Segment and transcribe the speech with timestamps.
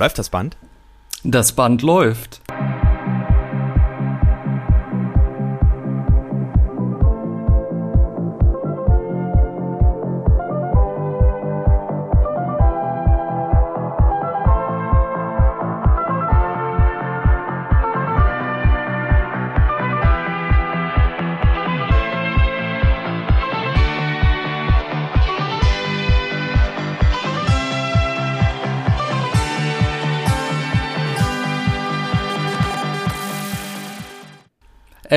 [0.00, 0.56] Läuft das Band?
[1.24, 2.40] Das Band läuft.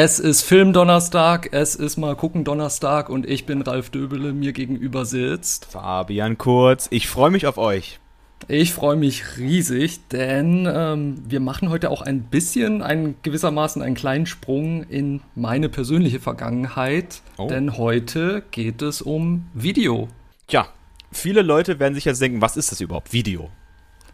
[0.06, 5.06] Es ist Filmdonnerstag, es ist mal gucken Donnerstag und ich bin Ralf Döbele, mir gegenüber
[5.06, 6.90] sitzt Fabian Kurz.
[6.92, 8.02] Ich freue mich auf euch.
[8.50, 13.96] Ich freue mich riesig, denn ähm, wir machen heute auch ein bisschen, ein, gewissermaßen einen
[13.96, 17.22] kleinen Sprung in meine persönliche Vergangenheit.
[17.38, 17.48] Oh.
[17.48, 20.10] Denn heute geht es um Video.
[20.48, 20.68] Tja,
[21.14, 23.14] viele Leute werden sich jetzt denken, was ist das überhaupt?
[23.14, 23.52] Video.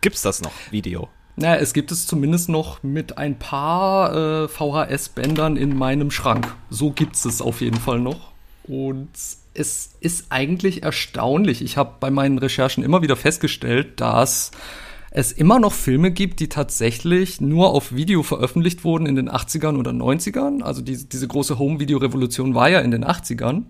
[0.01, 0.53] Gibt's das noch?
[0.69, 1.09] Video?
[1.39, 6.53] Naja, es gibt es zumindest noch mit ein paar äh, VHS-Bändern in meinem Schrank.
[6.69, 8.31] So gibt es es auf jeden Fall noch.
[8.67, 9.07] Und
[9.53, 11.61] es ist eigentlich erstaunlich.
[11.61, 14.51] Ich habe bei meinen Recherchen immer wieder festgestellt, dass
[15.11, 19.77] es immer noch Filme gibt, die tatsächlich nur auf Video veröffentlicht wurden in den 80ern
[19.77, 20.61] oder 90ern.
[20.61, 23.63] Also die, diese große Home-Video-Revolution war ja in den 80ern.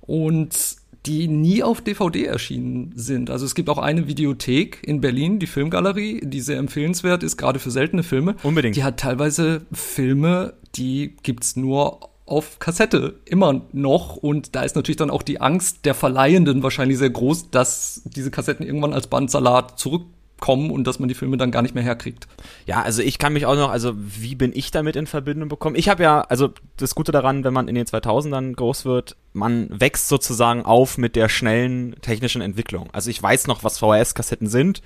[0.00, 3.30] Und die nie auf DVD erschienen sind.
[3.30, 7.58] Also es gibt auch eine Videothek in Berlin, die Filmgalerie, die sehr empfehlenswert ist, gerade
[7.58, 8.36] für seltene Filme.
[8.42, 8.76] Unbedingt.
[8.76, 14.96] Die hat teilweise Filme, die gibt's nur auf Kassette immer noch und da ist natürlich
[14.96, 19.78] dann auch die Angst der Verleihenden wahrscheinlich sehr groß, dass diese Kassetten irgendwann als Bandsalat
[19.78, 20.04] zurück
[20.44, 22.28] kommen und dass man die Filme dann gar nicht mehr herkriegt.
[22.66, 25.74] Ja, also ich kann mich auch noch, also wie bin ich damit in Verbindung bekommen?
[25.74, 29.68] Ich habe ja, also das Gute daran, wenn man in den 2000ern groß wird, man
[29.70, 32.90] wächst sozusagen auf mit der schnellen technischen Entwicklung.
[32.92, 34.82] Also ich weiß noch, was VHS-Kassetten sind.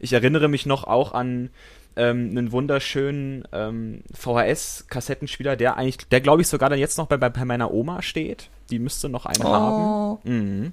[0.00, 1.50] Ich erinnere mich noch auch an
[1.96, 7.18] ähm, einen wunderschönen ähm, VHS-Kassettenspieler, der eigentlich, der glaube ich sogar dann jetzt noch bei,
[7.18, 8.48] bei, meiner Oma steht.
[8.70, 9.52] Die müsste noch einen oh.
[9.52, 10.18] haben.
[10.24, 10.72] Mhm.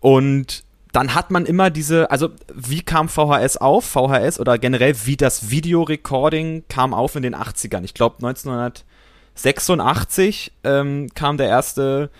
[0.00, 0.64] Und
[0.98, 3.84] dann hat man immer diese, also wie kam VHS auf?
[3.84, 7.84] VHS oder generell wie das Videorecording kam auf in den 80ern.
[7.84, 12.10] Ich glaube 1986 ähm, kam der erste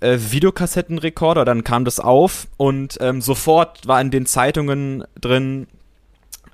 [0.00, 5.68] äh, Videokassettenrekorder, dann kam das auf und ähm, sofort war in den Zeitungen drin,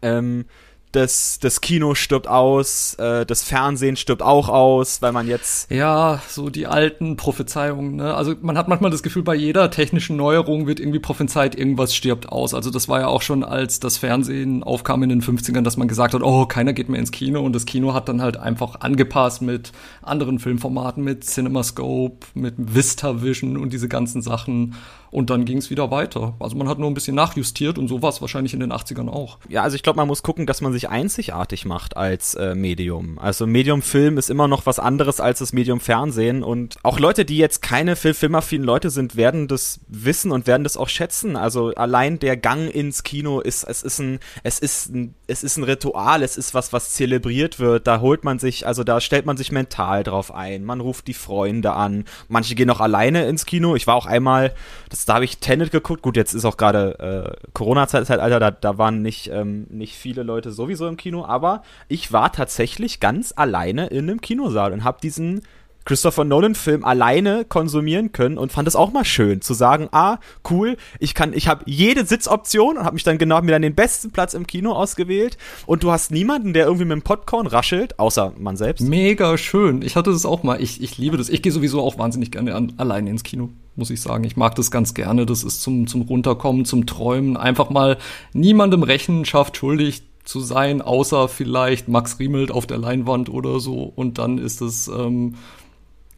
[0.02, 0.44] ähm,
[0.92, 5.70] das, das Kino stirbt aus, äh, das Fernsehen stirbt auch aus, weil man jetzt.
[5.70, 8.14] Ja, so die alten Prophezeiungen, ne?
[8.14, 12.28] Also man hat manchmal das Gefühl, bei jeder technischen Neuerung wird irgendwie prophezeit, irgendwas stirbt
[12.28, 12.54] aus.
[12.54, 15.86] Also das war ja auch schon, als das Fernsehen aufkam in den 50ern, dass man
[15.86, 18.80] gesagt hat, oh, keiner geht mehr ins Kino und das Kino hat dann halt einfach
[18.80, 24.74] angepasst mit anderen Filmformaten, mit CinemaScope, mit VistaVision und diese ganzen Sachen.
[25.10, 26.34] Und dann ging es wieder weiter.
[26.38, 29.08] Also man hat nur ein bisschen nachjustiert und so war es wahrscheinlich in den 80ern
[29.08, 29.38] auch.
[29.48, 33.18] Ja, also ich glaube, man muss gucken, dass man sich einzigartig macht als äh, Medium.
[33.18, 36.42] Also Medium Film ist immer noch was anderes als das Medium Fernsehen.
[36.42, 40.64] Und auch Leute, die jetzt keine Fil filmaffinen Leute sind, werden das wissen und werden
[40.64, 41.36] das auch schätzen.
[41.36, 45.56] Also allein der Gang ins Kino ist, es ist ein, es ist ein, es ist
[45.56, 47.86] ein Ritual, es ist was, was zelebriert wird.
[47.86, 50.64] Da holt man sich, also da stellt man sich mental drauf ein.
[50.64, 52.04] Man ruft die Freunde an.
[52.28, 53.74] Manche gehen auch alleine ins Kino.
[53.74, 54.54] Ich war auch einmal,
[54.88, 56.02] das, da habe ich Tenet geguckt.
[56.02, 60.52] Gut, jetzt ist auch gerade äh, Corona-Zeitalter, da, da waren nicht, ähm, nicht viele Leute
[60.52, 65.42] sowieso im Kino, aber ich war tatsächlich ganz alleine in einem Kinosaal und habe diesen
[65.84, 70.18] Christopher Nolan-Film alleine konsumieren können und fand es auch mal schön zu sagen, ah,
[70.50, 73.74] cool, ich kann, ich habe jede Sitzoption und habe mich dann genau mir dann den
[73.74, 77.98] besten Platz im Kino ausgewählt und du hast niemanden, der irgendwie mit dem Popcorn raschelt,
[77.98, 78.86] außer man selbst.
[78.86, 79.82] Mega schön.
[79.82, 80.62] Ich hatte das auch mal.
[80.62, 81.28] Ich, ich liebe das.
[81.28, 83.48] Ich gehe sowieso auch wahnsinnig gerne an, alleine ins Kino,
[83.80, 84.22] muss ich sagen.
[84.22, 85.26] Ich mag das ganz gerne.
[85.26, 87.36] Das ist zum, zum Runterkommen, zum Träumen.
[87.36, 87.98] Einfach mal
[88.32, 93.92] niemandem Rechenschaft schuldig zu sein, außer vielleicht Max Riemelt auf der Leinwand oder so.
[93.96, 95.34] Und dann ist es ähm,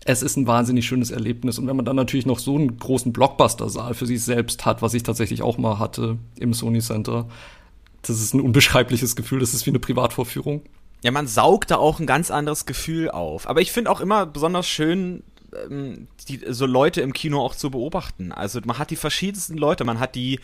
[0.05, 1.59] es ist ein wahnsinnig schönes Erlebnis.
[1.59, 4.95] Und wenn man dann natürlich noch so einen großen Blockbuster-Saal für sich selbst hat, was
[4.95, 7.29] ich tatsächlich auch mal hatte im Sony Center,
[8.03, 9.41] das ist ein unbeschreibliches Gefühl.
[9.41, 10.63] Das ist wie eine Privatvorführung.
[11.05, 13.49] Ja, man saugt da auch ein ganz anderes Gefühl auf.
[13.49, 15.23] Aber ich finde auch immer besonders schön,
[15.55, 18.33] ähm, die, so Leute im Kino auch zu beobachten.
[18.33, 20.41] Also man hat die verschiedensten Leute, man hat die,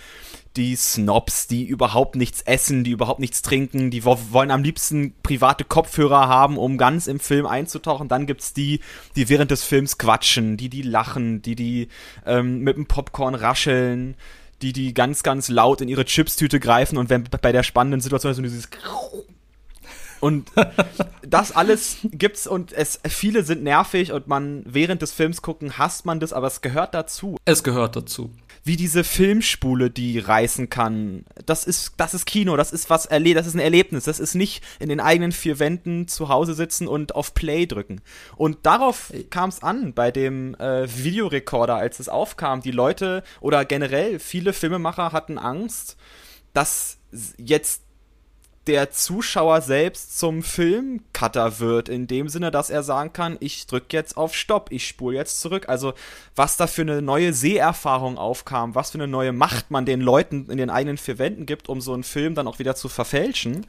[0.56, 5.64] die Snobs, die überhaupt nichts essen, die überhaupt nichts trinken, die wollen am liebsten private
[5.64, 8.08] Kopfhörer haben, um ganz im Film einzutauchen.
[8.08, 8.81] Dann gibt's die,
[9.16, 11.88] die während des Films quatschen, die, die lachen, die, die
[12.26, 14.16] ähm, mit dem Popcorn rascheln,
[14.62, 18.32] die, die ganz, ganz laut in ihre Chipstüte greifen und wenn bei der spannenden Situation
[18.32, 18.69] ist so dieses
[20.20, 20.50] und
[21.23, 26.06] das alles gibt's und es viele sind nervig und man während des Films gucken hasst
[26.06, 27.37] man das, aber es gehört dazu.
[27.44, 28.31] Es gehört dazu.
[28.65, 31.25] wie diese Filmspule die reißen kann.
[31.47, 34.05] Das ist, das ist Kino, das ist was erle das ist ein Erlebnis.
[34.05, 38.00] Das ist nicht in den eigenen vier Wänden zu Hause sitzen und auf Play drücken.
[38.37, 42.61] Und darauf kam es an bei dem äh, Videorekorder, als es aufkam.
[42.61, 45.97] Die Leute oder generell viele Filmemacher hatten Angst,
[46.53, 46.99] dass
[47.38, 47.82] jetzt
[48.69, 53.97] der Zuschauer selbst zum Filmcutter wird, in dem Sinne, dass er sagen kann, ich drücke
[53.97, 55.70] jetzt auf Stopp, ich spule jetzt zurück.
[55.70, 55.94] Also
[56.37, 60.50] was da für eine neue Seherfahrung aufkam, was für eine neue Macht man den Leuten
[60.50, 63.67] in den eigenen vier Wänden gibt, um so einen Film dann auch wieder zu verfälschen.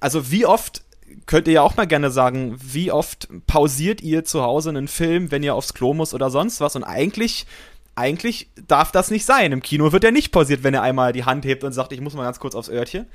[0.00, 0.82] Also wie oft
[1.26, 5.30] könnt ihr ja auch mal gerne sagen, wie oft pausiert ihr zu Hause einen Film,
[5.30, 6.76] wenn ihr aufs Klo muss oder sonst was?
[6.76, 7.46] Und eigentlich
[7.94, 9.52] eigentlich darf das nicht sein.
[9.52, 12.00] Im Kino wird er nicht pausiert, wenn er einmal die Hand hebt und sagt, ich
[12.00, 13.06] muss mal ganz kurz aufs Örtchen.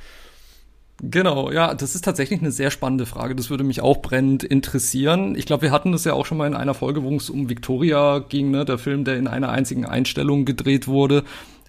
[1.01, 3.35] Genau, ja, das ist tatsächlich eine sehr spannende Frage.
[3.35, 5.35] Das würde mich auch brennend interessieren.
[5.35, 7.49] Ich glaube, wir hatten das ja auch schon mal in einer Folge, wo es um
[7.49, 8.63] Victoria ging, ne?
[8.63, 11.23] der Film, der in einer einzigen Einstellung gedreht wurde.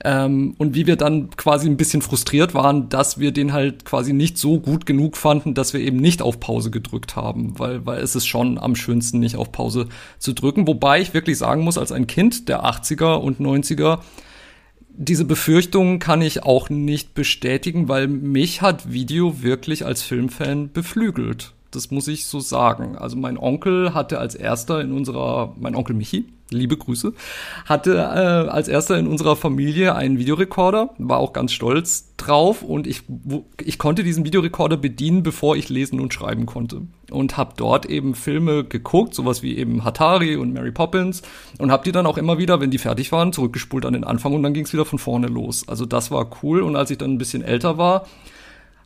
[0.04, 4.12] Ähm, und wie wir dann quasi ein bisschen frustriert waren, dass wir den halt quasi
[4.12, 8.00] nicht so gut genug fanden, dass wir eben nicht auf Pause gedrückt haben, weil, weil
[8.00, 9.88] es ist schon am schönsten, nicht auf Pause
[10.18, 10.68] zu drücken.
[10.68, 13.98] Wobei ich wirklich sagen muss, als ein Kind der 80er und 90er,
[14.98, 21.52] diese Befürchtungen kann ich auch nicht bestätigen, weil mich hat Video wirklich als Filmfan beflügelt.
[21.76, 22.96] Das muss ich so sagen.
[22.96, 27.12] Also mein Onkel hatte als erster in unserer, mein Onkel Michi, liebe Grüße,
[27.66, 32.86] hatte äh, als erster in unserer Familie einen Videorekorder, war auch ganz stolz drauf und
[32.86, 33.02] ich,
[33.62, 36.82] ich konnte diesen Videorekorder bedienen, bevor ich lesen und schreiben konnte.
[37.10, 41.22] Und habe dort eben Filme geguckt, sowas wie eben Hatari und Mary Poppins
[41.58, 44.32] und habe die dann auch immer wieder, wenn die fertig waren, zurückgespult an den Anfang
[44.32, 45.68] und dann ging es wieder von vorne los.
[45.68, 48.06] Also das war cool und als ich dann ein bisschen älter war,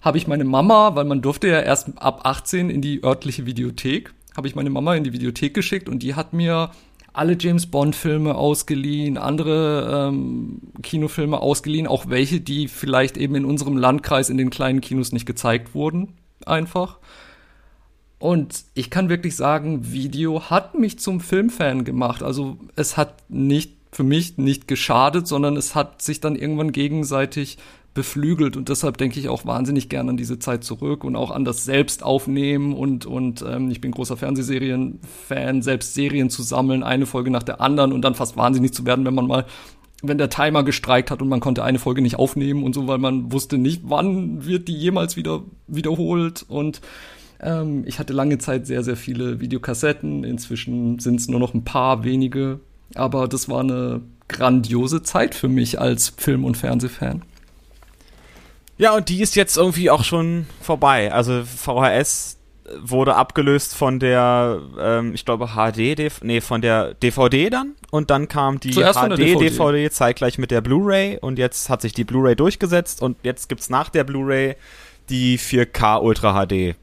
[0.00, 4.12] habe ich meine Mama, weil man durfte ja erst ab 18 in die örtliche Videothek,
[4.37, 6.70] habe ich meine Mama in die Videothek geschickt und die hat mir
[7.12, 13.76] alle James Bond-Filme ausgeliehen, andere ähm, Kinofilme ausgeliehen, auch welche, die vielleicht eben in unserem
[13.76, 16.14] Landkreis in den kleinen Kinos nicht gezeigt wurden,
[16.47, 16.99] einfach.
[18.19, 22.23] Und ich kann wirklich sagen, Video hat mich zum Filmfan gemacht.
[22.23, 27.58] Also es hat nicht für mich nicht geschadet, sondern es hat sich dann irgendwann gegenseitig
[27.94, 31.44] beflügelt und deshalb denke ich auch wahnsinnig gern an diese Zeit zurück und auch an
[31.44, 37.31] das Selbstaufnehmen und und ähm, ich bin großer Fernsehserien-Fan, selbst Serien zu sammeln, eine Folge
[37.31, 39.46] nach der anderen und dann fast wahnsinnig zu werden, wenn man mal
[40.02, 42.98] wenn der Timer gestreikt hat und man konnte eine Folge nicht aufnehmen und so, weil
[42.98, 46.81] man wusste nicht, wann wird die jemals wieder wiederholt und
[47.42, 50.25] ähm, ich hatte lange Zeit sehr, sehr viele Videokassetten.
[50.25, 52.60] Inzwischen sind es nur noch ein paar wenige.
[52.94, 57.22] Aber das war eine grandiose Zeit für mich als Film- und Fernsehfan.
[58.80, 61.12] Ja, und die ist jetzt irgendwie auch schon vorbei.
[61.12, 62.38] Also VHS
[62.80, 68.08] wurde abgelöst von der, ähm, ich glaube HD, DV nee, von der DVD dann und
[68.08, 69.50] dann kam die HD DVD.
[69.50, 73.68] DVD zeitgleich mit der Blu-ray und jetzt hat sich die Blu-ray durchgesetzt und jetzt gibt's
[73.68, 74.56] nach der Blu-ray
[75.10, 76.74] die 4K Ultra HD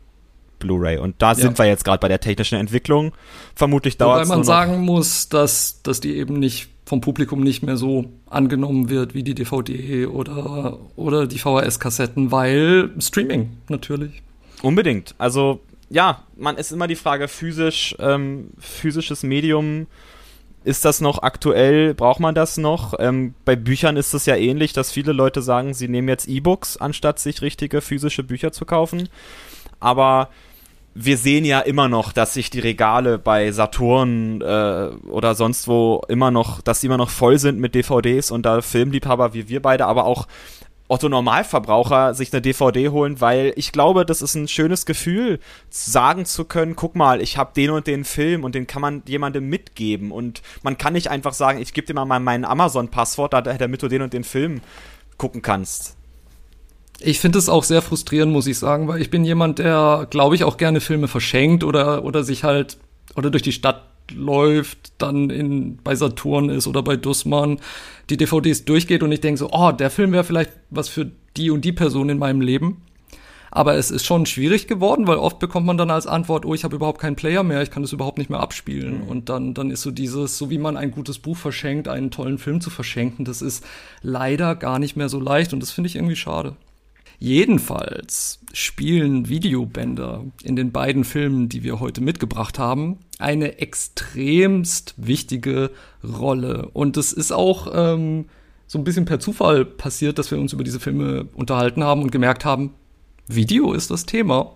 [0.60, 1.36] Blu-ray und da ja.
[1.36, 3.14] sind wir jetzt gerade bei der technischen Entwicklung.
[3.56, 7.64] Vermutlich dauert es Weil man sagen muss, dass dass die eben nicht vom Publikum nicht
[7.64, 14.22] mehr so angenommen wird wie die DVD oder, oder die VHS-Kassetten, weil Streaming natürlich.
[14.62, 15.14] Unbedingt.
[15.18, 19.88] Also ja, man ist immer die Frage, physisch, ähm, physisches Medium,
[20.64, 21.94] ist das noch aktuell?
[21.94, 22.94] Braucht man das noch?
[23.00, 26.78] Ähm, bei Büchern ist es ja ähnlich, dass viele Leute sagen, sie nehmen jetzt E-Books,
[26.78, 29.10] anstatt sich richtige physische Bücher zu kaufen.
[29.82, 30.30] Aber
[31.00, 36.02] wir sehen ja immer noch, dass sich die Regale bei Saturn äh, oder sonst wo
[36.08, 39.62] immer noch, dass die immer noch voll sind mit DVDs und da Filmliebhaber wie wir
[39.62, 40.28] beide, aber auch
[40.88, 45.40] Otto Normalverbraucher sich eine DVD holen, weil ich glaube, das ist ein schönes Gefühl,
[45.70, 49.04] sagen zu können, guck mal, ich habe den und den Film und den kann man
[49.06, 53.84] jemandem mitgeben und man kann nicht einfach sagen, ich gebe dir mal mein Amazon-Passwort, damit
[53.84, 54.62] du den und den Film
[55.18, 55.97] gucken kannst.
[57.00, 60.36] Ich finde es auch sehr frustrierend, muss ich sagen, weil ich bin jemand, der, glaube
[60.36, 62.78] ich, auch gerne Filme verschenkt oder, oder sich halt
[63.16, 67.60] oder durch die Stadt läuft, dann in, bei Saturn ist oder bei Dussmann,
[68.10, 71.52] die DVDs durchgeht und ich denke so, oh, der Film wäre vielleicht was für die
[71.52, 72.82] und die Person in meinem Leben.
[73.50, 76.64] Aber es ist schon schwierig geworden, weil oft bekommt man dann als Antwort, oh, ich
[76.64, 79.04] habe überhaupt keinen Player mehr, ich kann das überhaupt nicht mehr abspielen.
[79.04, 79.08] Mhm.
[79.08, 82.38] Und dann, dann ist so dieses, so wie man ein gutes Buch verschenkt, einen tollen
[82.38, 83.66] Film zu verschenken, das ist
[84.02, 86.56] leider gar nicht mehr so leicht und das finde ich irgendwie schade.
[87.20, 95.72] Jedenfalls spielen Videobänder in den beiden Filmen, die wir heute mitgebracht haben, eine extremst wichtige
[96.04, 96.70] Rolle.
[96.74, 98.26] Und es ist auch ähm,
[98.68, 102.12] so ein bisschen per Zufall passiert, dass wir uns über diese Filme unterhalten haben und
[102.12, 102.76] gemerkt haben,
[103.28, 104.54] Video ist das Thema.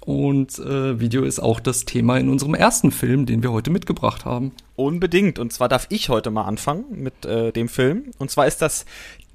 [0.00, 4.24] Und äh, Video ist auch das Thema in unserem ersten Film, den wir heute mitgebracht
[4.24, 4.52] haben.
[4.76, 5.38] Unbedingt.
[5.38, 8.04] Und zwar darf ich heute mal anfangen mit äh, dem Film.
[8.18, 8.86] Und zwar ist das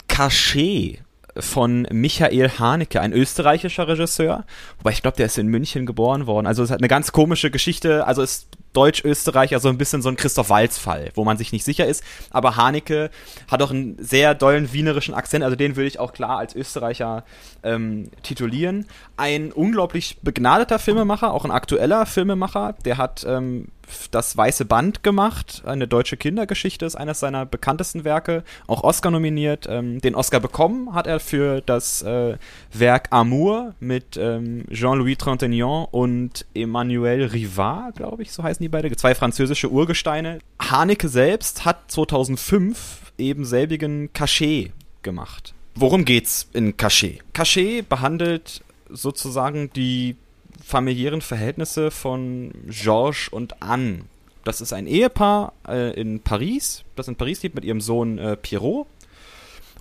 [0.08, 1.04] Cachet
[1.38, 4.46] von Michael Haneke, ein österreichischer Regisseur.
[4.78, 6.48] Wobei ich glaube, der ist in München geboren worden.
[6.48, 8.06] Also es hat eine ganz komische Geschichte.
[8.06, 11.86] Also ist Deutsch-Österreich, also ein bisschen so ein Christoph Walz-Fall, wo man sich nicht sicher
[11.86, 12.04] ist.
[12.32, 13.10] Aber Haneke
[13.48, 17.24] hat auch einen sehr dollen wienerischen Akzent, also den würde ich auch klar als Österreicher
[17.64, 18.88] ähm, titulieren.
[19.16, 23.68] Ein unglaublich begnadeter Filmemacher, auch ein aktueller Filmemacher, der hat ähm,
[24.12, 25.64] das Weiße Band gemacht.
[25.66, 28.44] Eine deutsche Kindergeschichte ist eines seiner bekanntesten Werke.
[28.68, 29.66] Auch Oscar nominiert.
[29.70, 32.38] Ähm, den Oscar bekommen hat er für das äh,
[32.72, 38.94] Werk Amour mit ähm, Jean-Louis Trintignant und Emmanuel Rivard, glaube ich, so heißen die beide.
[38.96, 40.40] Zwei französische Urgesteine.
[40.60, 44.72] Haneke selbst hat 2005 eben selbigen Cachet
[45.02, 45.54] gemacht.
[45.76, 47.20] Worum geht's in Cachet?
[47.34, 50.16] Cachet behandelt sozusagen die
[50.64, 54.06] familiären Verhältnisse von Georges und Anne.
[54.44, 58.36] Das ist ein Ehepaar äh, in Paris, das in Paris lebt mit ihrem Sohn äh,
[58.36, 58.88] Pierrot.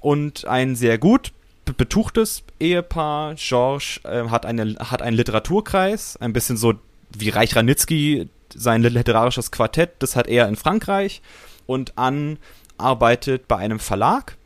[0.01, 1.33] Und ein sehr gut
[1.77, 3.35] betuchtes Ehepaar.
[3.37, 6.75] Georges äh, hat, eine, hat einen Literaturkreis, ein bisschen so
[7.17, 11.23] wie Reich Ranitzky, sein literarisches Quartett, das hat er in Frankreich.
[11.67, 12.39] Und Anne
[12.77, 14.37] arbeitet bei einem Verlag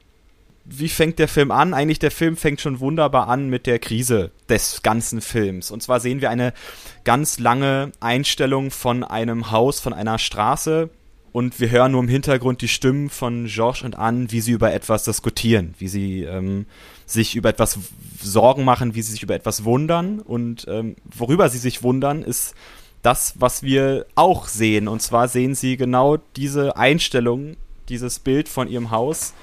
[0.68, 1.75] wie fängt der Film an?
[1.75, 5.70] Eigentlich der Film fängt schon wunderbar an mit der Krise des ganzen Films.
[5.70, 6.52] Und zwar sehen wir eine
[7.04, 10.90] ganz lange Einstellung von einem Haus, von einer Straße.
[11.32, 14.73] Und wir hören nur im Hintergrund die Stimmen von Georges und Anne, wie sie über
[14.73, 16.66] etwas diskutieren, wie sie ähm,
[17.04, 17.78] sich über etwas
[18.20, 20.20] Sorgen machen, wie sie sich über etwas wundern.
[20.20, 22.54] Und ähm, worüber sie sich wundern, ist
[23.02, 24.88] das, was wir auch sehen.
[24.88, 27.56] Und zwar sehen sie genau diese Einstellung,
[27.88, 29.35] dieses Bild von ihrem Haus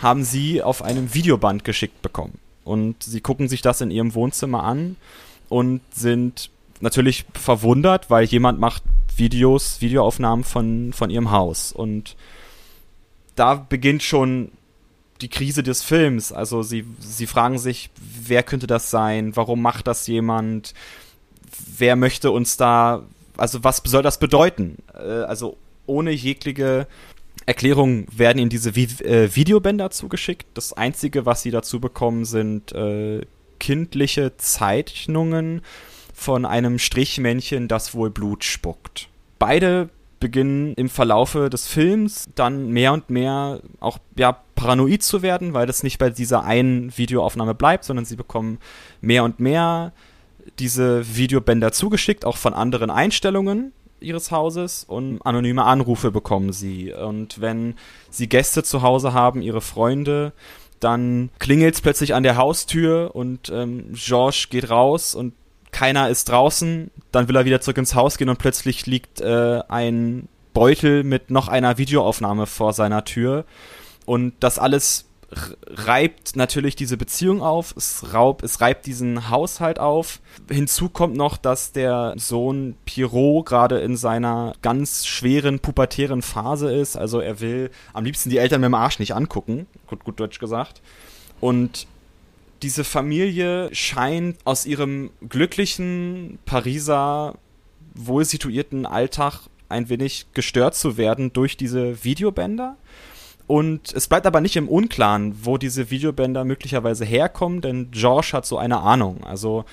[0.00, 2.38] haben sie auf einem Videoband geschickt bekommen.
[2.64, 4.96] Und sie gucken sich das in ihrem Wohnzimmer an
[5.48, 6.50] und sind
[6.80, 8.82] natürlich verwundert, weil jemand macht
[9.16, 11.72] Videos, Videoaufnahmen von, von ihrem Haus.
[11.72, 12.16] Und
[13.34, 14.52] da beginnt schon
[15.20, 16.32] die Krise des Films.
[16.32, 19.34] Also sie, sie fragen sich, wer könnte das sein?
[19.36, 20.74] Warum macht das jemand?
[21.76, 23.02] Wer möchte uns da,
[23.36, 24.76] also was soll das bedeuten?
[24.94, 26.86] Äh, also ohne jegliche
[27.48, 30.46] Erklärungen werden ihnen diese Vi äh, Videobänder zugeschickt.
[30.52, 33.22] Das Einzige, was sie dazu bekommen, sind äh,
[33.58, 35.62] kindliche Zeichnungen
[36.12, 39.08] von einem Strichmännchen, das wohl Blut spuckt.
[39.38, 39.88] Beide
[40.20, 45.66] beginnen im Verlaufe des Films dann mehr und mehr auch ja, paranoid zu werden, weil
[45.66, 48.58] das nicht bei dieser einen Videoaufnahme bleibt, sondern sie bekommen
[49.00, 49.94] mehr und mehr
[50.58, 56.92] diese Videobänder zugeschickt, auch von anderen Einstellungen ihres Hauses und anonyme Anrufe bekommen sie.
[56.92, 57.74] Und wenn
[58.10, 60.32] sie Gäste zu Hause haben, ihre Freunde,
[60.80, 65.34] dann klingelt es plötzlich an der Haustür und ähm, Georges geht raus und
[65.72, 66.90] keiner ist draußen.
[67.12, 71.30] Dann will er wieder zurück ins Haus gehen und plötzlich liegt äh, ein Beutel mit
[71.30, 73.44] noch einer Videoaufnahme vor seiner Tür.
[74.06, 80.20] Und das alles reibt natürlich diese Beziehung auf, es, raub, es reibt diesen Haushalt auf.
[80.50, 86.96] Hinzu kommt noch, dass der Sohn Pierrot gerade in seiner ganz schweren pubertären Phase ist.
[86.96, 90.38] Also er will am liebsten die Eltern mit dem Arsch nicht angucken, gut, gut deutsch
[90.38, 90.80] gesagt.
[91.40, 91.86] Und
[92.62, 97.34] diese Familie scheint aus ihrem glücklichen Pariser,
[97.94, 102.76] wohl situierten Alltag ein wenig gestört zu werden durch diese Videobänder
[103.48, 108.44] und es bleibt aber nicht im Unklaren, wo diese Videobänder möglicherweise herkommen, denn George hat
[108.46, 109.24] so eine Ahnung.
[109.24, 109.64] Also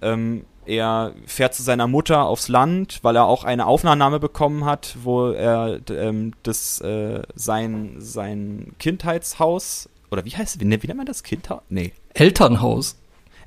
[0.00, 4.96] ähm, er fährt zu seiner Mutter aufs Land, weil er auch eine Aufnahme bekommen hat,
[5.02, 11.06] wo er ähm, das äh, sein sein Kindheitshaus oder wie heißt wie, wie nennt man
[11.06, 11.60] das Kindhaus?
[11.68, 12.96] Nee, Elternhaus.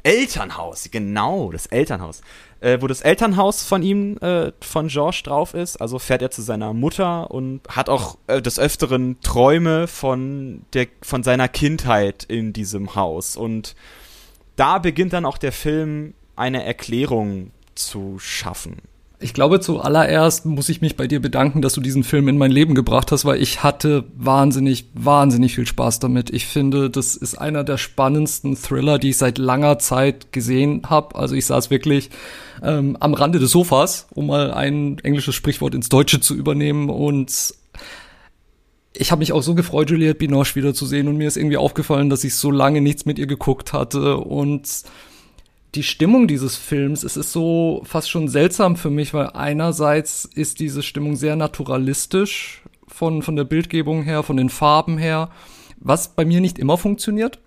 [0.04, 2.22] Elternhaus, genau, das Elternhaus.
[2.64, 5.82] Äh, wo das Elternhaus von ihm, äh, von George drauf ist.
[5.82, 10.88] Also fährt er zu seiner Mutter und hat auch äh, des Öfteren Träume von, der,
[11.02, 13.36] von seiner Kindheit in diesem Haus.
[13.36, 13.76] Und
[14.56, 18.78] da beginnt dann auch der Film eine Erklärung zu schaffen.
[19.24, 22.52] Ich glaube, zuallererst muss ich mich bei dir bedanken, dass du diesen Film in mein
[22.52, 26.30] Leben gebracht hast, weil ich hatte wahnsinnig, wahnsinnig viel Spaß damit.
[26.30, 31.16] Ich finde, das ist einer der spannendsten Thriller, die ich seit langer Zeit gesehen habe.
[31.16, 32.10] Also ich saß wirklich
[32.62, 37.56] ähm, am Rande des Sofas, um mal ein englisches Sprichwort ins Deutsche zu übernehmen und
[38.96, 42.26] ich habe mich auch so gefreut, Juliette Binoche wiederzusehen und mir ist irgendwie aufgefallen, dass
[42.26, 44.68] ich so lange nichts mit ihr geguckt hatte und
[45.76, 50.60] die Stimmung dieses Films, es ist so fast schon seltsam für mich, weil einerseits ist
[50.60, 55.30] diese Stimmung sehr naturalistisch von, von der Bildgebung her, von den Farben her,
[55.80, 57.40] was bei mir nicht immer funktioniert.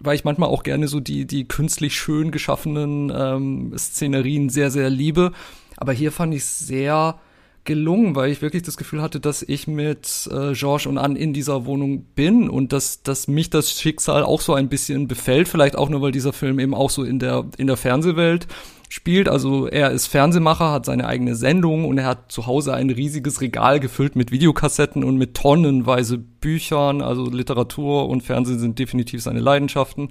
[0.00, 4.88] weil ich manchmal auch gerne so die, die künstlich schön geschaffenen ähm, Szenerien sehr, sehr
[4.88, 5.32] liebe.
[5.76, 7.20] Aber hier fand ich sehr
[7.64, 11.32] gelungen, weil ich wirklich das Gefühl hatte, dass ich mit äh, Georges und Anne in
[11.32, 15.48] dieser Wohnung bin und dass, dass mich das Schicksal auch so ein bisschen befällt.
[15.48, 18.46] Vielleicht auch nur, weil dieser Film eben auch so in der, in der Fernsehwelt
[18.88, 19.28] spielt.
[19.28, 23.40] Also er ist Fernsehmacher, hat seine eigene Sendung und er hat zu Hause ein riesiges
[23.40, 27.00] Regal gefüllt mit Videokassetten und mit tonnenweise Büchern.
[27.00, 30.10] Also Literatur und Fernsehen sind definitiv seine Leidenschaften.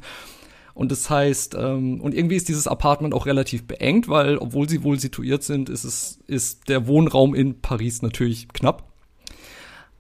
[0.80, 4.82] Und das heißt, ähm, und irgendwie ist dieses Apartment auch relativ beengt, weil, obwohl sie
[4.82, 8.90] wohl situiert sind, ist es, ist der Wohnraum in Paris natürlich knapp.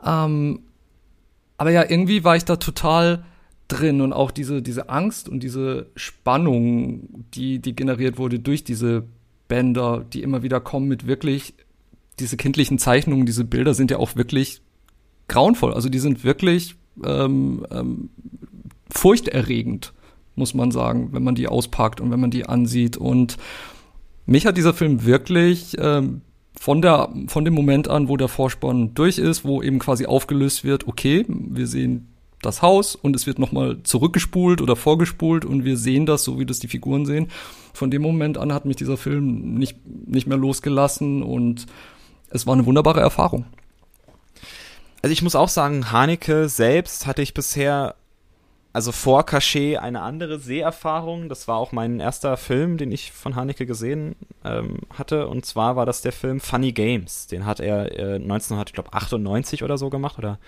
[0.01, 0.61] Ähm,
[1.57, 3.25] aber ja, irgendwie war ich da total
[3.67, 9.03] drin und auch diese, diese Angst und diese Spannung, die, die generiert wurde durch diese
[9.49, 11.55] Bänder, die immer wieder kommen mit wirklich,
[12.19, 14.61] diese kindlichen Zeichnungen, diese Bilder sind ja auch wirklich
[15.27, 15.73] grauenvoll.
[15.73, 18.11] Also die sind wirklich ähm, ähm,
[18.89, 19.91] furchterregend
[20.39, 22.97] muss man sagen, wenn man die auspackt und wenn man die ansieht.
[22.97, 23.37] Und
[24.25, 26.21] mich hat dieser Film wirklich ähm,
[26.59, 30.63] von, der, von dem Moment an, wo der Vorspann durch ist, wo eben quasi aufgelöst
[30.63, 32.07] wird, okay, wir sehen
[32.41, 36.45] das Haus und es wird nochmal zurückgespult oder vorgespult und wir sehen das, so wie
[36.45, 37.27] das die Figuren sehen.
[37.73, 41.65] Von dem Moment an hat mich dieser Film nicht, nicht mehr losgelassen und
[42.29, 43.45] es war eine wunderbare Erfahrung.
[45.01, 47.95] Also ich muss auch sagen, Haneke selbst hatte ich bisher
[48.79, 51.27] also vor Cachet eine andere Seherfahrung.
[51.27, 55.27] Das war auch mein erster Film, den ich von Haneke gesehen ähm, hatte.
[55.27, 57.27] Und zwar war das der Film Funny Games.
[57.27, 60.17] Den hat er äh, 1998 oder so gemacht.
[60.17, 60.39] Oder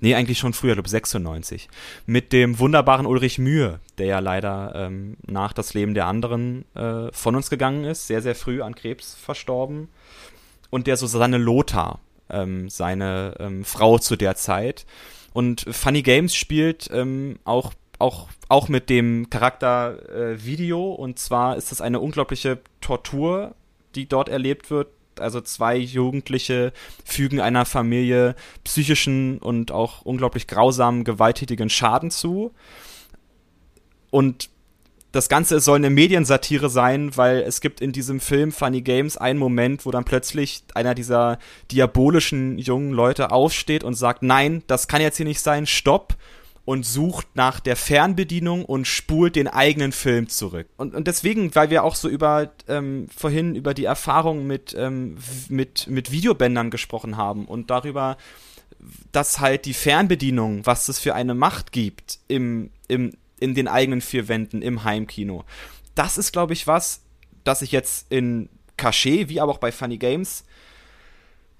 [0.00, 1.70] nee, eigentlich schon früher, glaube 96.
[2.04, 7.10] Mit dem wunderbaren Ulrich Mühe, der ja leider ähm, nach das Leben der anderen äh,
[7.12, 8.06] von uns gegangen ist.
[8.06, 9.88] Sehr, sehr früh an Krebs verstorben.
[10.68, 14.84] Und der Susanne Lothar, ähm, seine ähm, Frau zu der Zeit
[15.32, 20.92] und Funny Games spielt ähm, auch auch, auch mit dem Charakter äh, Video.
[20.92, 23.54] Und zwar ist das eine unglaubliche Tortur,
[23.94, 24.88] die dort erlebt wird.
[25.18, 26.72] Also zwei Jugendliche
[27.04, 32.52] fügen einer Familie psychischen und auch unglaublich grausamen, gewalttätigen Schaden zu.
[34.10, 34.48] Und
[35.18, 39.40] das Ganze soll eine Mediensatire sein, weil es gibt in diesem Film Funny Games einen
[39.40, 41.40] Moment, wo dann plötzlich einer dieser
[41.72, 46.14] diabolischen jungen Leute aufsteht und sagt, nein, das kann jetzt hier nicht sein, stopp
[46.64, 50.68] und sucht nach der Fernbedienung und spult den eigenen Film zurück.
[50.76, 55.16] Und, und deswegen, weil wir auch so über ähm, vorhin über die Erfahrung mit, ähm,
[55.48, 58.18] mit, mit Videobändern gesprochen haben und darüber,
[59.10, 64.00] dass halt die Fernbedienung, was das für eine Macht gibt im, im in den eigenen
[64.00, 65.44] vier Wänden im Heimkino.
[65.94, 67.02] Das ist, glaube ich, was,
[67.44, 70.44] das ich jetzt in Cachet, wie aber auch bei Funny Games,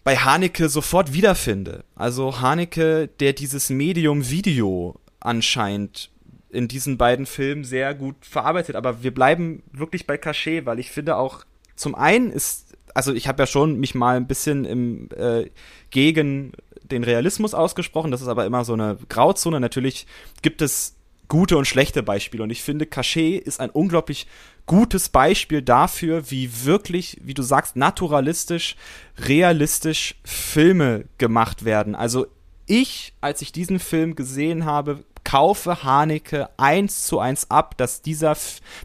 [0.04, 1.84] bei Haneke sofort wiederfinde.
[1.94, 6.10] Also Haneke, der dieses Medium Video anscheinend
[6.50, 8.76] in diesen beiden Filmen sehr gut verarbeitet.
[8.76, 11.44] Aber wir bleiben wirklich bei Cachet, weil ich finde auch,
[11.76, 15.50] zum einen ist, also ich habe ja schon mich mal ein bisschen im, äh,
[15.90, 19.60] gegen den Realismus ausgesprochen, das ist aber immer so eine Grauzone.
[19.60, 20.06] Natürlich
[20.40, 20.96] gibt es
[21.28, 22.42] gute und schlechte Beispiele.
[22.42, 24.26] Und ich finde, Cachet ist ein unglaublich
[24.66, 28.76] gutes Beispiel dafür, wie wirklich, wie du sagst, naturalistisch,
[29.18, 31.94] realistisch Filme gemacht werden.
[31.94, 32.26] Also
[32.66, 38.36] ich, als ich diesen Film gesehen habe, kaufe Haneke eins zu eins ab, dass dieser,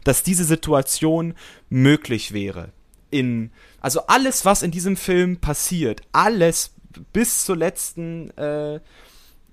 [0.04, 1.34] dass diese Situation
[1.70, 2.70] möglich wäre.
[3.10, 6.74] In, also alles, was in diesem Film passiert, alles
[7.12, 8.80] bis zur letzten äh,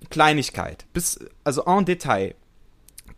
[0.10, 2.36] Kleinigkeit, bis, also en Detail,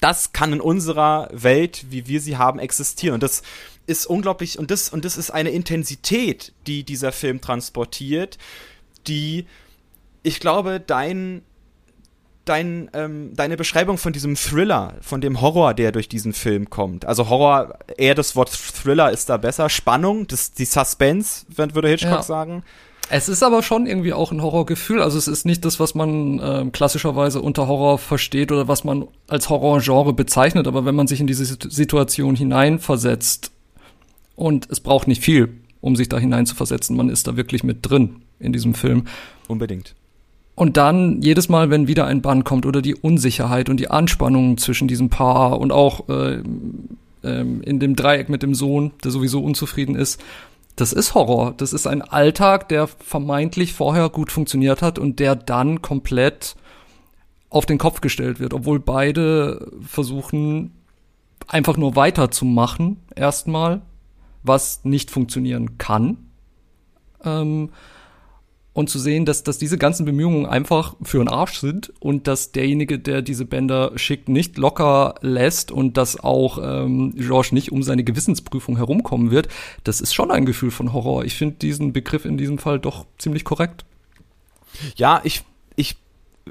[0.04, 3.14] das kann in unserer Welt, wie wir sie haben, existieren.
[3.14, 3.42] Und das
[3.88, 8.38] ist unglaublich, und das, und das ist eine Intensität, die dieser Film transportiert,
[9.08, 9.46] die,
[10.22, 11.42] ich glaube, dein,
[12.44, 17.06] dein, ähm, deine Beschreibung von diesem Thriller, von dem Horror, der durch diesen Film kommt.
[17.06, 19.70] Also Horror, eher das Wort Thriller ist da besser.
[19.70, 22.24] Spannung, das, die Suspense, würde Hitchcock ja.
[22.24, 22.64] sagen.
[23.16, 25.00] Es ist aber schon irgendwie auch ein Horrorgefühl.
[25.00, 29.06] Also es ist nicht das, was man äh, klassischerweise unter Horror versteht oder was man
[29.28, 30.66] als Horrorgenre bezeichnet.
[30.66, 33.52] Aber wenn man sich in diese Situation hineinversetzt
[34.36, 35.50] und es braucht nicht viel,
[35.80, 39.04] um sich da hineinzuversetzen, man ist da wirklich mit drin in diesem Film.
[39.48, 39.94] Unbedingt.
[40.56, 44.58] Und dann jedes Mal, wenn wieder ein Bann kommt oder die Unsicherheit und die Anspannung
[44.58, 46.42] zwischen diesem Paar und auch äh,
[47.24, 50.20] äh, in dem Dreieck mit dem Sohn, der sowieso unzufrieden ist,
[50.76, 51.54] das ist Horror.
[51.58, 56.56] Das ist ein Alltag, der vermeintlich vorher gut funktioniert hat und der dann komplett
[57.50, 60.72] auf den Kopf gestellt wird, obwohl beide versuchen
[61.48, 63.82] einfach nur weiterzumachen erstmal,
[64.42, 66.18] was nicht funktionieren kann.
[67.24, 67.70] Ähm,
[68.74, 72.52] und zu sehen, dass, dass diese ganzen Bemühungen einfach für einen Arsch sind und dass
[72.52, 77.84] derjenige, der diese Bänder schickt, nicht locker lässt und dass auch ähm, George nicht um
[77.84, 79.48] seine Gewissensprüfung herumkommen wird,
[79.84, 81.24] das ist schon ein Gefühl von Horror.
[81.24, 83.86] Ich finde diesen Begriff in diesem Fall doch ziemlich korrekt.
[84.96, 85.44] Ja, ich, ich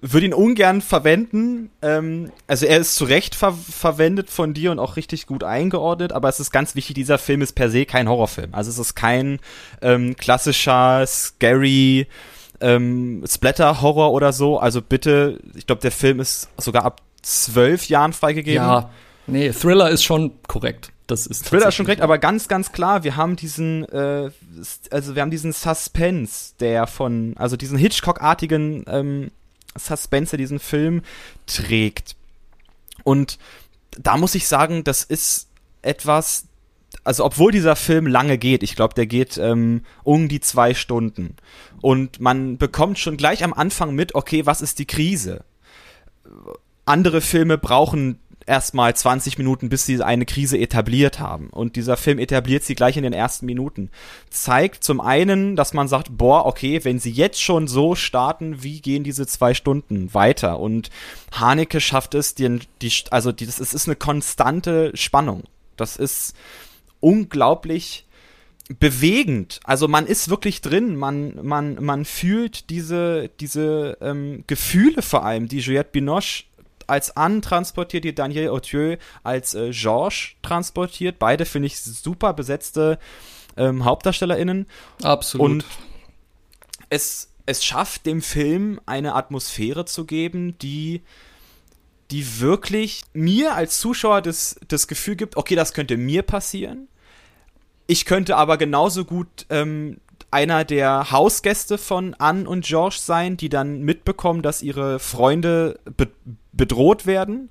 [0.01, 1.71] würde ihn ungern verwenden.
[1.83, 6.13] Ähm, also er ist zu Recht ver verwendet von dir und auch richtig gut eingeordnet,
[6.13, 8.55] aber es ist ganz wichtig, dieser Film ist per se kein Horrorfilm.
[8.55, 9.39] Also es ist kein
[9.83, 12.07] ähm, klassischer, scary
[12.61, 14.59] ähm, Splatter-Horror oder so.
[14.59, 18.63] Also bitte, ich glaube, der Film ist sogar ab zwölf Jahren freigegeben.
[18.63, 18.91] Ja,
[19.27, 20.91] nee, Thriller ist schon korrekt.
[21.07, 24.31] Das ist Thriller ist schon korrekt, aber ganz, ganz klar, wir haben diesen, äh,
[24.91, 29.31] also wir haben diesen Suspense, der von, also diesen Hitchcock-artigen ähm,
[29.77, 31.03] Suspense diesen Film
[31.47, 32.17] trägt.
[33.05, 33.39] Und
[33.99, 35.49] da muss ich sagen, das ist
[35.83, 36.47] etwas,
[37.05, 41.37] also obwohl dieser Film lange geht, ich glaube, der geht ähm, um die zwei Stunden.
[41.81, 45.45] Und man bekommt schon gleich am Anfang mit, okay, was ist die Krise?
[46.85, 51.49] Andere Filme brauchen erstmal 20 Minuten, bis sie eine Krise etabliert haben.
[51.51, 53.91] Und dieser Film etabliert sie gleich in den ersten Minuten.
[54.31, 58.81] Zeigt zum einen, dass man sagt, boah, okay, wenn sie jetzt schon so starten, wie
[58.81, 60.61] gehen diese zwei Stunden weiter?
[60.61, 60.91] Und
[61.33, 65.45] Haneke schafft es, die, die also die, das ist, ist eine konstante Spannung.
[65.77, 66.35] Das ist
[67.01, 68.07] unglaublich
[68.79, 69.61] bewegend.
[69.65, 75.49] Also man ist wirklich drin, man, man, man fühlt diese, diese ähm, Gefühle vor allem,
[75.49, 76.45] die Juliette Binoche
[76.89, 81.19] als Anne transportiert, die Daniel Autieu als äh, Georges transportiert.
[81.19, 82.99] Beide finde ich super besetzte
[83.57, 84.67] ähm, HauptdarstellerInnen.
[85.03, 85.45] Absolut.
[85.45, 85.65] Und
[86.89, 91.03] es, es schafft dem Film eine Atmosphäre zu geben, die
[92.13, 96.89] die wirklich mir als Zuschauer das, das Gefühl gibt, okay, das könnte mir passieren.
[97.87, 99.97] Ich könnte aber genauso gut ähm,
[100.33, 106.09] einer der Hausgäste von Anne und George sein, die dann mitbekommen, dass ihre Freunde be
[106.55, 107.49] bedroht werden.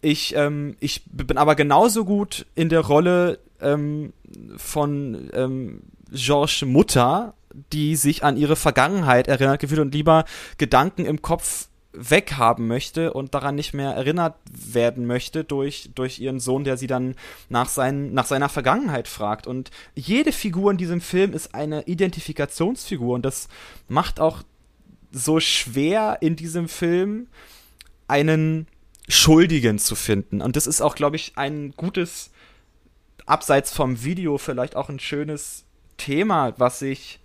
[0.00, 4.12] Ich, ähm, ich bin aber genauso gut in der Rolle ähm,
[4.56, 7.34] von ähm, Georges Mutter,
[7.72, 10.24] die sich an ihre Vergangenheit erinnert gefühlt und lieber
[10.56, 16.38] Gedanken im Kopf weghaben möchte und daran nicht mehr erinnert werden möchte durch, durch ihren
[16.38, 17.14] Sohn, der sie dann
[17.48, 19.46] nach, sein, nach seiner Vergangenheit fragt.
[19.46, 23.48] Und jede Figur in diesem Film ist eine Identifikationsfigur und das
[23.88, 24.42] macht auch
[25.10, 27.28] so schwer in diesem Film
[28.06, 28.66] einen
[29.08, 30.42] Schuldigen zu finden.
[30.42, 32.30] Und das ist auch, glaube ich, ein gutes,
[33.24, 35.64] abseits vom Video vielleicht auch ein schönes
[35.96, 37.20] Thema, was sich,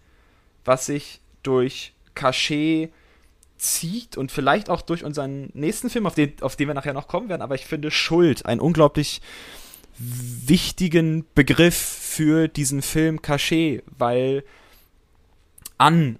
[0.64, 2.92] was sich durch Cachet
[3.64, 7.08] zieht und vielleicht auch durch unseren nächsten Film, auf den, auf den wir nachher noch
[7.08, 9.22] kommen werden, aber ich finde Schuld einen unglaublich
[9.98, 14.44] wichtigen Begriff für diesen Film Cachet, weil
[15.78, 16.18] an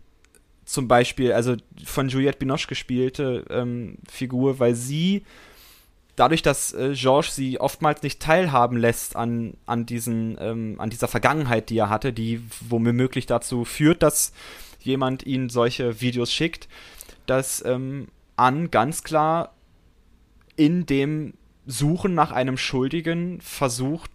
[0.66, 5.24] zum Beispiel, also von Juliette Binoche gespielte ähm, Figur, weil sie
[6.16, 11.08] dadurch, dass äh, Georges sie oftmals nicht teilhaben lässt an, an, diesen, ähm, an dieser
[11.08, 14.32] Vergangenheit, die er hatte, die womöglich dazu führt, dass
[14.80, 16.68] jemand ihnen solche Videos schickt,
[17.26, 19.54] dass ähm, Ann ganz klar
[20.56, 21.34] in dem
[21.66, 24.12] Suchen nach einem Schuldigen versucht,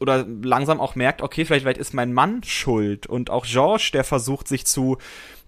[0.00, 3.06] oder langsam auch merkt, okay, vielleicht, vielleicht ist mein Mann schuld.
[3.06, 4.98] Und auch George, der versucht sich zu,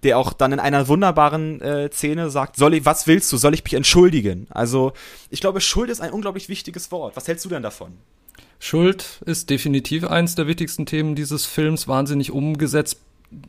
[0.03, 3.37] der auch dann in einer wunderbaren äh, Szene sagt, soll ich, was willst du?
[3.37, 4.47] Soll ich mich entschuldigen?
[4.51, 4.93] Also,
[5.29, 7.17] ich glaube, Schuld ist ein unglaublich wichtiges Wort.
[7.17, 7.93] Was hältst du denn davon?
[8.59, 13.01] Schuld ist definitiv eins der wichtigsten Themen dieses Films, wahnsinnig umgesetzt.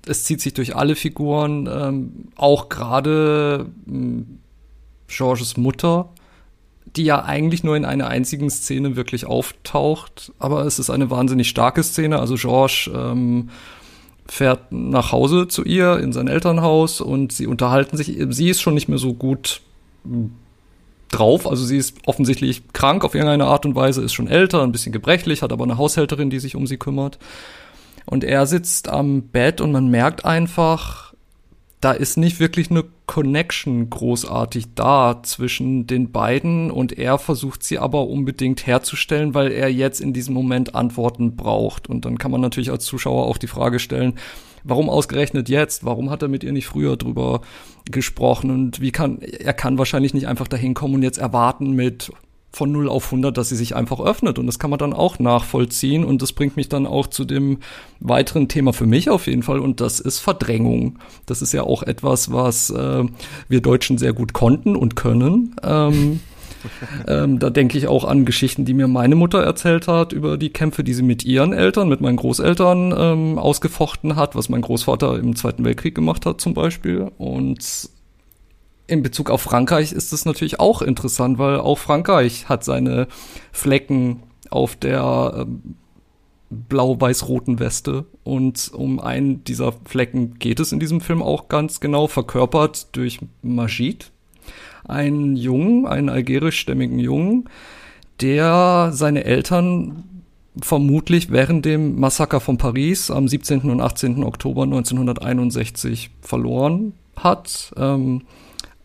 [0.05, 4.39] Es zieht sich durch alle Figuren, ähm, auch gerade ähm,
[5.07, 6.09] Georges Mutter
[6.95, 11.47] die ja eigentlich nur in einer einzigen Szene wirklich auftaucht, aber es ist eine wahnsinnig
[11.49, 12.19] starke Szene.
[12.19, 13.49] Also George ähm,
[14.27, 18.17] fährt nach Hause zu ihr in sein Elternhaus und sie unterhalten sich.
[18.29, 19.61] Sie ist schon nicht mehr so gut
[20.03, 20.31] hm,
[21.09, 24.71] drauf, also sie ist offensichtlich krank auf irgendeine Art und Weise, ist schon älter, ein
[24.71, 27.19] bisschen gebrechlich, hat aber eine Haushälterin, die sich um sie kümmert.
[28.05, 31.11] Und er sitzt am Bett und man merkt einfach,
[31.81, 37.79] da ist nicht wirklich eine Connection großartig da zwischen den beiden und er versucht sie
[37.79, 41.89] aber unbedingt herzustellen, weil er jetzt in diesem Moment Antworten braucht.
[41.89, 44.13] Und dann kann man natürlich als Zuschauer auch die Frage stellen,
[44.63, 45.83] warum ausgerechnet jetzt?
[45.83, 47.41] Warum hat er mit ihr nicht früher drüber
[47.89, 48.51] gesprochen?
[48.51, 52.11] Und wie kann, er kann wahrscheinlich nicht einfach dahin kommen und jetzt erwarten mit,
[52.53, 54.37] von 0 auf 100, dass sie sich einfach öffnet.
[54.37, 56.03] Und das kann man dann auch nachvollziehen.
[56.03, 57.59] Und das bringt mich dann auch zu dem
[57.99, 59.59] weiteren Thema für mich auf jeden Fall.
[59.59, 60.99] Und das ist Verdrängung.
[61.25, 63.05] Das ist ja auch etwas, was äh,
[63.47, 65.55] wir Deutschen sehr gut konnten und können.
[65.63, 66.19] Ähm,
[67.07, 70.51] ähm, da denke ich auch an Geschichten, die mir meine Mutter erzählt hat über die
[70.51, 75.17] Kämpfe, die sie mit ihren Eltern, mit meinen Großeltern ähm, ausgefochten hat, was mein Großvater
[75.17, 77.11] im Zweiten Weltkrieg gemacht hat zum Beispiel.
[77.17, 77.89] Und
[78.91, 83.07] in Bezug auf Frankreich ist es natürlich auch interessant, weil auch Frankreich hat seine
[83.53, 85.75] Flecken auf der ähm,
[86.49, 88.05] blau-weiß-roten Weste.
[88.25, 93.19] Und um einen dieser Flecken geht es in diesem Film auch ganz genau, verkörpert durch
[93.41, 94.11] Majid,
[94.83, 97.45] einen Jungen, einen algerischstämmigen Jungen,
[98.19, 100.03] der seine Eltern
[100.61, 103.61] vermutlich während dem Massaker von Paris am 17.
[103.71, 104.21] und 18.
[104.25, 107.71] Oktober 1961 verloren hat.
[107.77, 108.23] Ähm,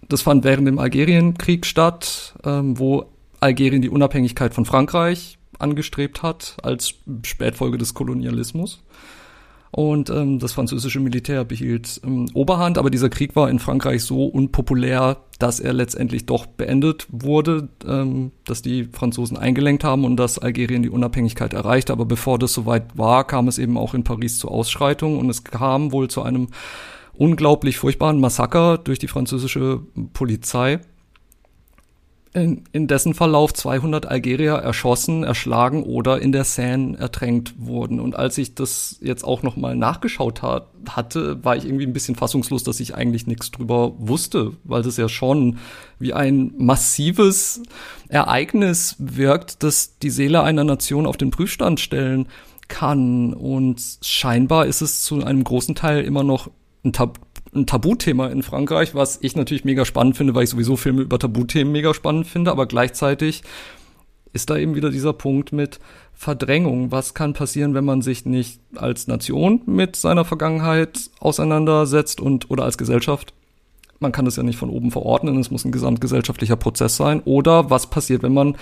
[0.09, 3.07] das fand während dem Algerienkrieg statt, ähm, wo
[3.41, 8.83] Algerien die Unabhängigkeit von Frankreich angestrebt hat als Spätfolge des Kolonialismus.
[9.73, 14.25] Und ähm, das französische Militär behielt ähm, Oberhand, aber dieser Krieg war in Frankreich so
[14.25, 20.39] unpopulär, dass er letztendlich doch beendet wurde, ähm, dass die Franzosen eingelenkt haben und dass
[20.39, 21.93] Algerien die Unabhängigkeit erreichte.
[21.93, 25.45] Aber bevor das soweit war, kam es eben auch in Paris zu Ausschreitungen und es
[25.45, 26.49] kam wohl zu einem
[27.19, 29.81] unglaublich furchtbaren Massaker durch die französische
[30.13, 30.81] Polizei
[32.37, 37.99] in, in dessen Verlauf 200 Algerier erschossen, erschlagen oder in der Seine ertränkt wurden.
[37.99, 41.95] Und als ich das jetzt auch noch mal nachgeschaut hat, hatte, war ich irgendwie ein
[41.95, 45.59] bisschen fassungslos, dass ich eigentlich nichts drüber wusste, weil das ja schon
[45.99, 47.63] wie ein massives
[48.09, 52.29] Ereignis wirkt, das die Seele einer Nation auf den Prüfstand stellen
[52.69, 53.33] kann.
[53.33, 56.51] Und scheinbar ist es zu einem großen Teil immer noch
[56.87, 57.19] ein Tab
[57.55, 61.19] ein Tabuthema in Frankreich, was ich natürlich mega spannend finde, weil ich sowieso Filme über
[61.19, 63.43] Tabuthemen mega spannend finde, aber gleichzeitig
[64.33, 65.81] ist da eben wieder dieser Punkt mit
[66.13, 66.93] Verdrängung.
[66.93, 72.65] Was kann passieren, wenn man sich nicht als Nation mit seiner Vergangenheit auseinandersetzt und oder
[72.65, 73.33] als Gesellschaft?
[73.99, 77.23] Man kann das ja nicht von oben verordnen, es muss ein gesamtgesellschaftlicher Prozess sein.
[77.25, 78.57] Oder was passiert, wenn man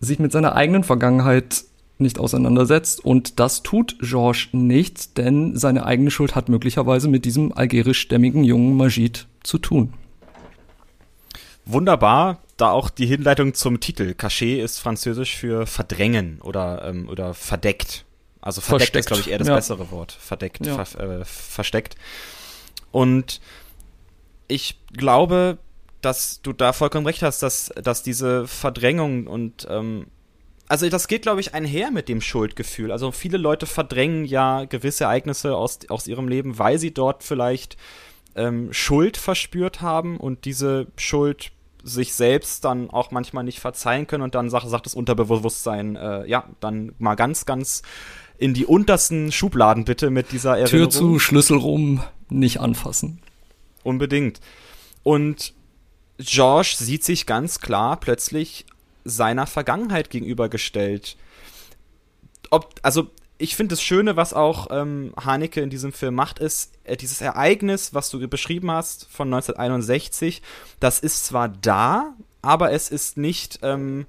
[0.00, 1.64] sich mit seiner eigenen Vergangenheit
[2.02, 3.04] nicht auseinandersetzt.
[3.04, 8.76] Und das tut Georges nicht, denn seine eigene Schuld hat möglicherweise mit diesem algerischstämmigen jungen
[8.76, 9.94] Majid zu tun.
[11.64, 14.14] Wunderbar, da auch die Hinleitung zum Titel.
[14.18, 18.04] Caché ist französisch für verdrängen oder, ähm, oder verdeckt.
[18.40, 19.04] Also verdeckt versteckt.
[19.04, 19.54] ist, glaube ich, eher das ja.
[19.54, 20.12] bessere Wort.
[20.12, 20.84] Verdeckt, ja.
[20.84, 21.94] ver äh, versteckt.
[22.90, 23.40] Und
[24.48, 25.58] ich glaube,
[26.00, 30.06] dass du da vollkommen recht hast, dass, dass diese Verdrängung und ähm,
[30.72, 32.92] also das geht, glaube ich, einher mit dem Schuldgefühl.
[32.92, 37.76] Also viele Leute verdrängen ja gewisse Ereignisse aus, aus ihrem Leben, weil sie dort vielleicht
[38.36, 41.52] ähm, Schuld verspürt haben und diese Schuld
[41.84, 46.26] sich selbst dann auch manchmal nicht verzeihen können und dann sagt, sagt das Unterbewusstsein, äh,
[46.26, 47.82] ja, dann mal ganz, ganz
[48.38, 50.70] in die untersten Schubladen bitte mit dieser Erinnerung.
[50.70, 53.20] Tür zu, Schlüssel rum, nicht anfassen.
[53.82, 54.40] Unbedingt.
[55.02, 55.52] Und
[56.16, 58.64] George sieht sich ganz klar plötzlich
[59.04, 61.16] seiner Vergangenheit gegenübergestellt.
[62.50, 66.74] Ob, also ich finde das Schöne, was auch ähm, Haneke in diesem Film macht, ist
[66.84, 70.42] äh, dieses Ereignis, was du beschrieben hast von 1961.
[70.78, 74.06] Das ist zwar da, aber es ist nicht ähm,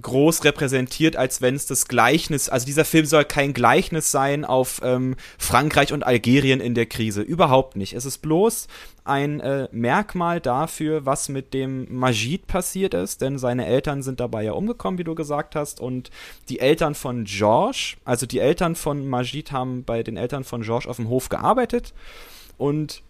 [0.00, 4.80] groß repräsentiert, als wenn es das Gleichnis, also dieser Film soll kein Gleichnis sein auf
[4.82, 7.22] ähm, Frankreich und Algerien in der Krise.
[7.22, 7.92] Überhaupt nicht.
[7.92, 8.66] Es ist bloß
[9.04, 14.42] ein äh, Merkmal dafür, was mit dem Majid passiert ist, denn seine Eltern sind dabei
[14.42, 16.10] ja umgekommen, wie du gesagt hast, und
[16.48, 20.88] die Eltern von George, also die Eltern von Majid haben bei den Eltern von George
[20.88, 21.94] auf dem Hof gearbeitet
[22.56, 23.02] und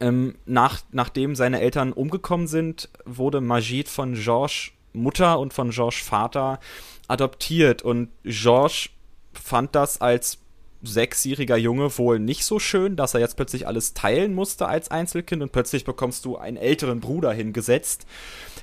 [0.00, 6.00] ähm, nach, nachdem seine Eltern umgekommen sind, wurde Majid von George Mutter und von Georges
[6.00, 6.60] Vater
[7.06, 7.82] adoptiert.
[7.82, 8.90] Und Georges
[9.32, 10.38] fand das als
[10.82, 15.42] sechsjähriger Junge wohl nicht so schön, dass er jetzt plötzlich alles teilen musste als Einzelkind
[15.42, 18.06] und plötzlich bekommst du einen älteren Bruder hingesetzt,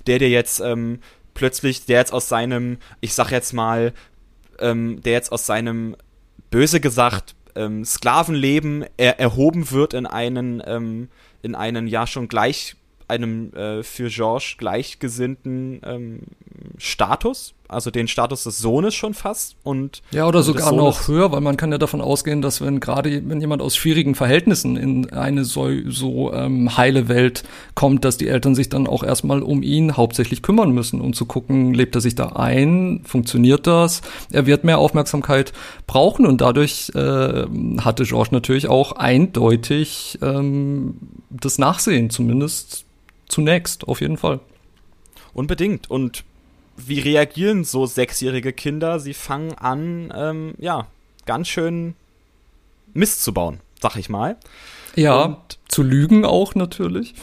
[0.08, 1.00] der dir jetzt ähm,
[1.34, 3.94] plötzlich, der jetzt aus seinem, ich sag jetzt mal,
[4.60, 5.96] ähm, der jetzt aus seinem,
[6.50, 11.10] böse gesagt, ähm, Sklavenleben er, erhoben wird in einen, ähm,
[11.42, 12.76] in einen ja schon gleich
[13.08, 16.20] einem äh, für Georges gleichgesinnten ähm,
[16.78, 21.42] Status, also den Status des Sohnes schon fast und ja oder sogar noch höher, weil
[21.42, 25.46] man kann ja davon ausgehen, dass wenn gerade wenn jemand aus schwierigen Verhältnissen in eine
[25.46, 29.98] so, so ähm, heile Welt kommt, dass die Eltern sich dann auch erstmal um ihn
[29.98, 34.02] hauptsächlich kümmern müssen, um zu gucken, lebt er sich da ein, funktioniert das,
[34.32, 35.54] er wird mehr Aufmerksamkeit
[35.88, 37.46] brauchen und dadurch äh,
[37.80, 40.98] hatte Georges natürlich auch eindeutig ähm,
[41.30, 42.86] das Nachsehen zumindest
[43.28, 44.40] zunächst, auf jeden Fall.
[45.34, 45.90] Unbedingt.
[45.90, 46.24] Und
[46.78, 49.00] wie reagieren so sechsjährige Kinder?
[49.00, 50.88] Sie fangen an, ähm, ja,
[51.26, 51.96] ganz schön
[52.94, 54.38] Mist zu bauen, sag ich mal.
[54.96, 57.16] Ja, Und zu lügen auch natürlich.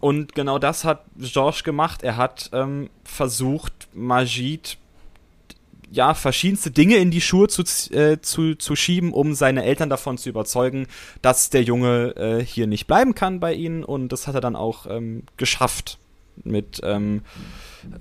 [0.00, 2.02] Und genau das hat Georges gemacht.
[2.02, 4.78] Er hat ähm, versucht, Majid
[5.92, 10.18] ja, verschiedenste Dinge in die Schuhe zu, äh, zu, zu schieben, um seine Eltern davon
[10.18, 10.86] zu überzeugen,
[11.20, 13.82] dass der Junge äh, hier nicht bleiben kann bei ihnen.
[13.82, 15.98] Und das hat er dann auch ähm, geschafft
[16.44, 17.22] mit, ähm,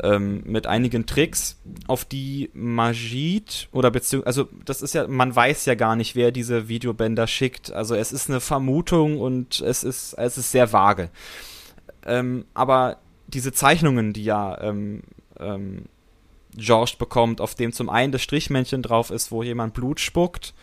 [0.04, 5.66] ähm, mit einigen Tricks, auf die Majid oder beziehungsweise, also das ist ja, man weiß
[5.66, 7.72] ja gar nicht, wer diese Videobänder schickt.
[7.72, 11.10] Also es ist eine Vermutung und es ist, es ist sehr vage.
[12.06, 15.04] Ähm, aber diese Zeichnungen, die ja ähm,
[15.40, 15.86] ähm,
[16.56, 20.54] George bekommt, auf dem zum einen das Strichmännchen drauf ist, wo jemand Blut spuckt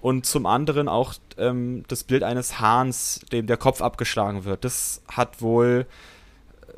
[0.00, 4.64] und zum anderen auch ähm, das Bild eines Hahns, dem der Kopf abgeschlagen wird.
[4.64, 5.86] Das hat wohl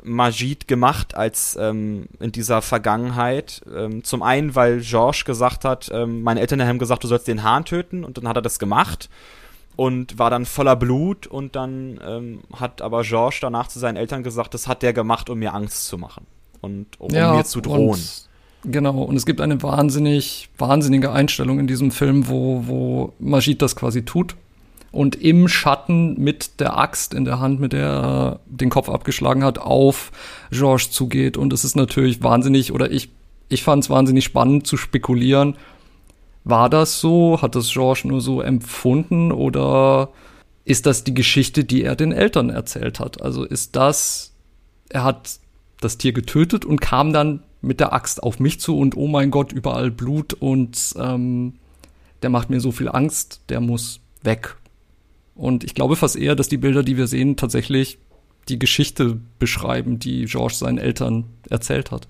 [0.03, 3.61] Majid gemacht als ähm, in dieser Vergangenheit.
[3.73, 7.43] Ähm, zum einen, weil George gesagt hat, ähm, meine Eltern haben gesagt, du sollst den
[7.43, 9.09] Hahn töten und dann hat er das gemacht
[9.75, 14.23] und war dann voller Blut und dann ähm, hat aber George danach zu seinen Eltern
[14.23, 16.25] gesagt, das hat der gemacht, um mir Angst zu machen
[16.61, 17.99] und um, ja, mir zu drohen.
[18.65, 23.75] Genau, und es gibt eine wahnsinnig, wahnsinnige Einstellung in diesem Film, wo, wo Majid das
[23.75, 24.35] quasi tut
[24.93, 29.43] und im Schatten mit der Axt in der Hand, mit der er den Kopf abgeschlagen
[29.43, 30.11] hat, auf
[30.51, 31.35] Georges zugeht.
[31.35, 33.09] Und es ist natürlich wahnsinnig, oder ich,
[33.49, 35.55] ich fand es wahnsinnig spannend zu spekulieren.
[36.43, 37.41] War das so?
[37.41, 39.31] Hat das Georges nur so empfunden?
[39.31, 40.09] Oder
[40.63, 43.19] ist das die Geschichte, die er den Eltern erzählt hat?
[43.19, 44.31] Also ist das,
[44.89, 45.39] er hat
[45.81, 49.31] das Tier getötet und kam dann mit der Axt auf mich zu und oh mein
[49.31, 51.53] Gott, überall Blut und ähm,
[52.21, 54.55] der macht mir so viel Angst, der muss weg.
[55.35, 57.97] Und ich glaube fast eher, dass die Bilder, die wir sehen, tatsächlich
[58.49, 62.07] die Geschichte beschreiben, die George seinen Eltern erzählt hat.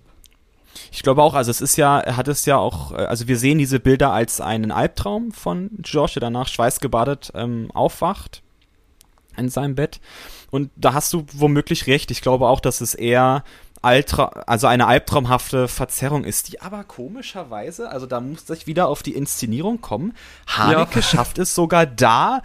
[0.92, 3.38] Ich glaube auch, also es ist ja, er hat es ja auch, äh, also wir
[3.38, 8.42] sehen diese Bilder als einen Albtraum von George, der danach schweißgebadet ähm, aufwacht
[9.38, 10.00] in seinem Bett.
[10.52, 12.12] Und da hast du womöglich recht.
[12.12, 13.44] Ich glaube auch, dass es eher
[13.84, 19.04] Altra, also eine albtraumhafte Verzerrung ist, die aber komischerweise, also da muss ich wieder auf
[19.04, 20.14] die Inszenierung kommen.
[20.48, 21.02] Haneke ja.
[21.02, 22.42] schafft es sogar da,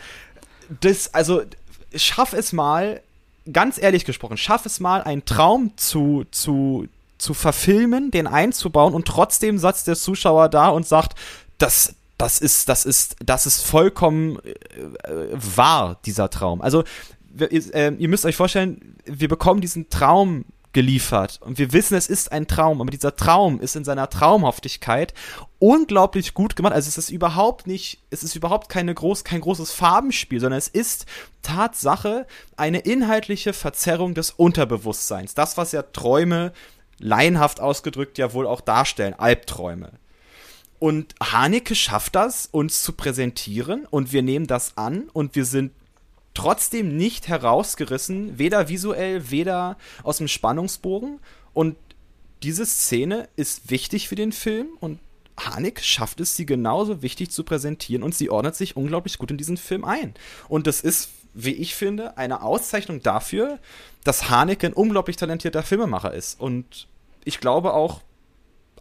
[0.80, 1.42] das, also
[1.94, 3.02] schaff es mal,
[3.52, 6.86] ganz ehrlich gesprochen, schaff es mal, einen Traum zu, zu,
[7.18, 11.18] zu verfilmen, den einzubauen und trotzdem satzt der Zuschauer da und sagt,
[11.58, 16.60] das, das ist, das ist, das ist vollkommen äh, wahr, dieser Traum.
[16.60, 16.84] Also,
[17.30, 21.40] wir, äh, ihr müsst euch vorstellen, wir bekommen diesen Traum geliefert.
[21.42, 25.14] Und wir wissen, es ist ein Traum, aber dieser Traum ist in seiner Traumhaftigkeit
[25.58, 26.72] unglaublich gut gemacht.
[26.72, 30.68] Also es ist überhaupt nicht, es ist überhaupt keine groß, kein großes Farbenspiel, sondern es
[30.68, 31.06] ist
[31.42, 35.34] Tatsache eine inhaltliche Verzerrung des Unterbewusstseins.
[35.34, 36.52] Das, was ja Träume
[36.98, 39.92] laienhaft ausgedrückt ja wohl auch darstellen, Albträume.
[40.78, 45.72] Und Haneke schafft das, uns zu präsentieren und wir nehmen das an und wir sind
[46.34, 51.18] trotzdem nicht herausgerissen, weder visuell, weder aus dem Spannungsbogen.
[51.52, 51.76] Und
[52.44, 55.00] diese Szene ist wichtig für den Film und
[55.38, 59.36] Hanik schafft es, sie genauso wichtig zu präsentieren und sie ordnet sich unglaublich gut in
[59.36, 60.14] diesen Film ein.
[60.48, 63.58] Und das ist, wie ich finde, eine Auszeichnung dafür,
[64.04, 66.40] dass Haneke ein unglaublich talentierter Filmemacher ist.
[66.40, 66.88] Und
[67.24, 68.00] ich glaube auch,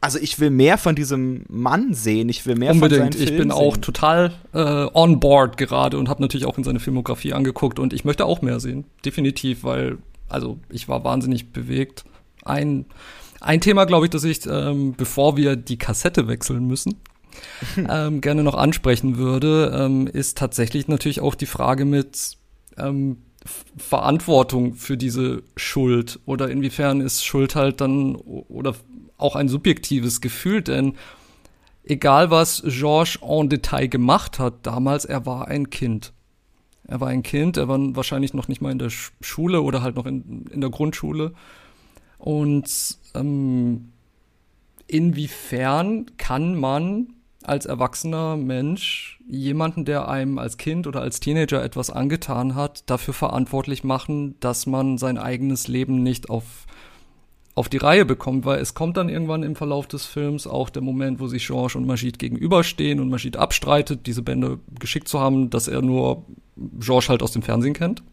[0.01, 3.01] also ich will mehr von diesem Mann sehen, ich will mehr Unbedingt.
[3.01, 6.57] von seinen Filmen Ich bin auch total äh, on board gerade und habe natürlich auch
[6.57, 9.97] in seine Filmografie angeguckt und ich möchte auch mehr sehen, definitiv, weil
[10.29, 12.05] also ich war wahnsinnig bewegt.
[12.43, 12.85] Ein
[13.41, 16.95] ein Thema, glaube ich, dass ich, ähm, bevor wir die Kassette wechseln müssen,
[17.89, 22.37] ähm, gerne noch ansprechen würde, ähm, ist tatsächlich natürlich auch die Frage mit
[22.77, 23.17] ähm,
[23.77, 28.75] Verantwortung für diese Schuld oder inwiefern ist Schuld halt dann oder
[29.17, 30.93] auch ein subjektives Gefühl, denn
[31.83, 36.13] egal was Georges en Detail gemacht hat damals, er war ein Kind.
[36.87, 39.95] Er war ein Kind, er war wahrscheinlich noch nicht mal in der Schule oder halt
[39.95, 41.33] noch in, in der Grundschule.
[42.17, 43.91] Und ähm,
[44.87, 51.89] inwiefern kann man als erwachsener Mensch jemanden, der einem als Kind oder als Teenager etwas
[51.89, 56.65] angetan hat, dafür verantwortlich machen, dass man sein eigenes Leben nicht auf
[57.57, 60.83] auf die Reihe bekommt, weil es kommt dann irgendwann im Verlauf des Films auch der
[60.83, 65.49] Moment, wo sich George und Majid gegenüberstehen und Majid abstreitet, diese Bände geschickt zu haben,
[65.49, 66.23] dass er nur
[66.55, 68.03] George halt aus dem Fernsehen kennt.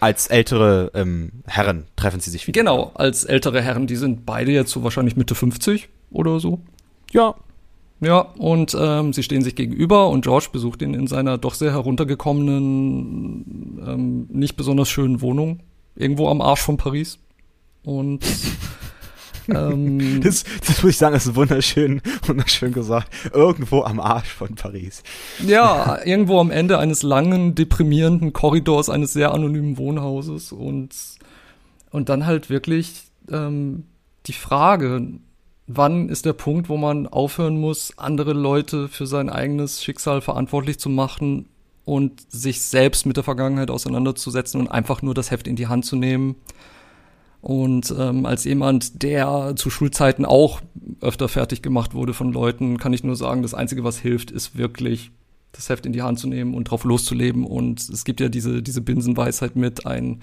[0.00, 2.58] Als ältere ähm, Herren treffen sie sich wieder.
[2.58, 6.60] Genau, als ältere Herren, die sind beide jetzt so wahrscheinlich Mitte 50 oder so.
[7.12, 7.34] Ja.
[8.02, 11.72] Ja, und ähm, sie stehen sich gegenüber und George besucht ihn in seiner doch sehr
[11.72, 15.60] heruntergekommenen, ähm, nicht besonders schönen Wohnung,
[15.96, 17.18] irgendwo am Arsch von Paris.
[17.84, 18.24] Und
[19.54, 23.12] ähm, das, das muss ich sagen, das ist wunderschön, wunderschön gesagt.
[23.32, 25.02] Irgendwo am Arsch von Paris.
[25.46, 30.52] Ja, irgendwo am Ende eines langen, deprimierenden Korridors eines sehr anonymen Wohnhauses.
[30.52, 30.90] Und
[31.90, 33.84] Und dann halt wirklich ähm,
[34.26, 35.06] die Frage,
[35.66, 40.78] wann ist der Punkt, wo man aufhören muss, andere Leute für sein eigenes Schicksal verantwortlich
[40.78, 41.48] zu machen
[41.84, 45.84] und sich selbst mit der Vergangenheit auseinanderzusetzen und einfach nur das Heft in die Hand
[45.84, 46.36] zu nehmen.
[47.40, 50.60] Und ähm, als jemand, der zu Schulzeiten auch
[51.00, 54.56] öfter fertig gemacht wurde von Leuten, kann ich nur sagen, das Einzige, was hilft, ist
[54.56, 55.10] wirklich
[55.52, 57.44] das Heft in die Hand zu nehmen und drauf loszuleben.
[57.44, 60.20] Und es gibt ja diese, diese Binsenweisheit mit, ein,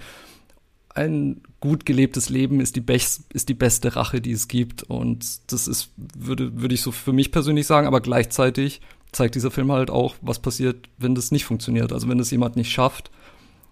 [0.94, 4.84] ein gut gelebtes Leben ist die, best, ist die beste Rache, die es gibt.
[4.84, 8.80] Und das ist, würde, würde ich so für mich persönlich sagen, aber gleichzeitig
[9.12, 11.92] zeigt dieser Film halt auch, was passiert, wenn das nicht funktioniert.
[11.92, 13.10] Also wenn das jemand nicht schafft,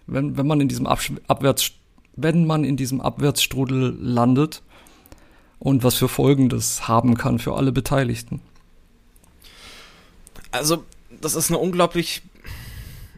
[0.06, 1.72] wenn, wenn man in diesem Abwärts,
[2.16, 4.62] wenn man in diesem Abwärtsstrudel landet
[5.58, 8.40] und was für Folgen das haben kann für alle Beteiligten.
[10.50, 10.84] Also
[11.20, 12.22] das ist eine unglaublich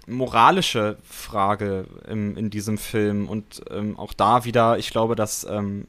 [0.06, 5.86] moralische Frage im, in diesem Film und ähm, auch da wieder, ich glaube, dass ähm,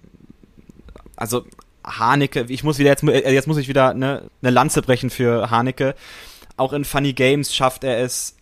[1.16, 1.46] also
[1.86, 5.50] Haneke, ich muss wieder jetzt, äh, jetzt muss ich wieder eine, eine Lanze brechen für
[5.50, 5.96] Haneke.
[6.58, 8.36] Auch in Funny Games schafft er es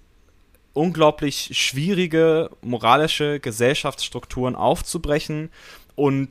[0.78, 5.50] unglaublich schwierige moralische Gesellschaftsstrukturen aufzubrechen
[5.96, 6.30] und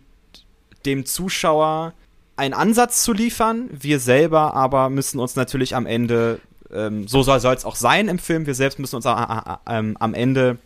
[0.86, 1.92] dem Zuschauer
[2.36, 3.68] einen Ansatz zu liefern.
[3.72, 6.40] Wir selber aber müssen uns natürlich am Ende
[6.72, 8.46] ähm, so soll es auch sein im Film.
[8.46, 10.58] Wir selbst müssen uns äh, äh, ähm, am Ende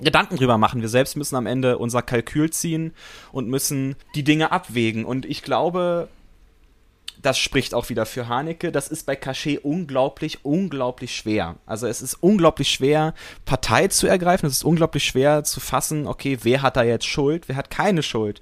[0.00, 0.80] Gedanken drüber machen.
[0.80, 2.92] Wir selbst müssen am Ende unser Kalkül ziehen
[3.32, 5.04] und müssen die Dinge abwägen.
[5.04, 6.08] Und ich glaube,
[7.22, 8.72] das spricht auch wieder für Haneke.
[8.72, 11.56] Das ist bei Cachet unglaublich, unglaublich schwer.
[11.66, 13.14] Also es ist unglaublich schwer,
[13.44, 14.46] Partei zu ergreifen.
[14.46, 18.02] Es ist unglaublich schwer zu fassen, okay, wer hat da jetzt Schuld, wer hat keine
[18.02, 18.40] Schuld.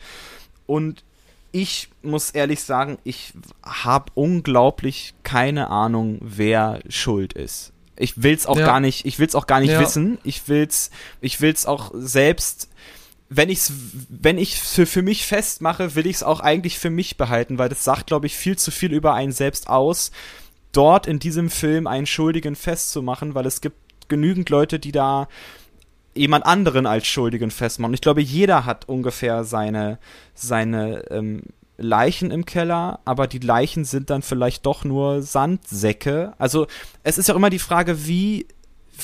[0.67, 1.05] Und
[1.53, 7.73] ich muss ehrlich sagen, ich habe unglaublich keine Ahnung, wer schuld ist.
[7.99, 8.67] Ich will's auch ja.
[8.67, 9.81] gar nicht, ich will's auch gar nicht ja.
[9.81, 10.19] wissen.
[10.23, 10.91] Ich will's,
[11.23, 12.69] ich will's auch selbst,
[13.29, 13.73] wenn ich's,
[14.09, 17.85] wenn ich für, für mich festmache, will ich's auch eigentlich für mich behalten, weil das
[17.85, 20.13] sagt, glaube ich, viel zu viel über einen selbst aus,
[20.73, 23.77] dort in diesem Film einen Schuldigen festzumachen, weil es gibt
[24.09, 25.29] genügend Leute, die da
[26.15, 27.91] jemand anderen als Schuldigen festmachen.
[27.91, 29.99] Und ich glaube, jeder hat ungefähr seine,
[30.35, 31.43] seine ähm,
[31.79, 36.33] Leichen im Keller, aber die Leichen sind dann vielleicht doch nur Sandsäcke.
[36.39, 36.67] Also
[37.03, 38.47] es ist ja immer die Frage, wie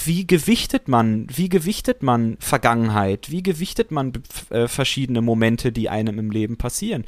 [0.04, 4.12] wie gewichtet man, wie gewichtet man Vergangenheit, wie gewichtet man
[4.50, 7.04] äh, verschiedene Momente, die einem im Leben passieren.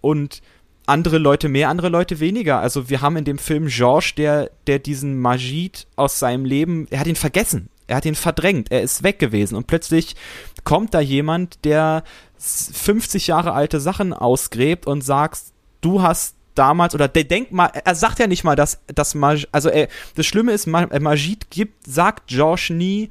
[0.00, 0.42] Und
[0.86, 2.60] andere Leute mehr, andere Leute weniger.
[2.60, 7.00] Also wir haben in dem Film Georges, der, der diesen Majid aus seinem Leben, er
[7.00, 7.68] hat ihn vergessen.
[7.86, 10.16] Er hat ihn verdrängt, er ist weg gewesen und plötzlich
[10.64, 12.02] kommt da jemand, der
[12.38, 15.42] 50 Jahre alte Sachen ausgräbt und sagt,
[15.82, 19.48] du hast damals oder der denkt mal, er sagt ja nicht mal, dass das Majid,
[19.52, 23.10] also er, das Schlimme ist, Majid gibt, sagt Josh nie,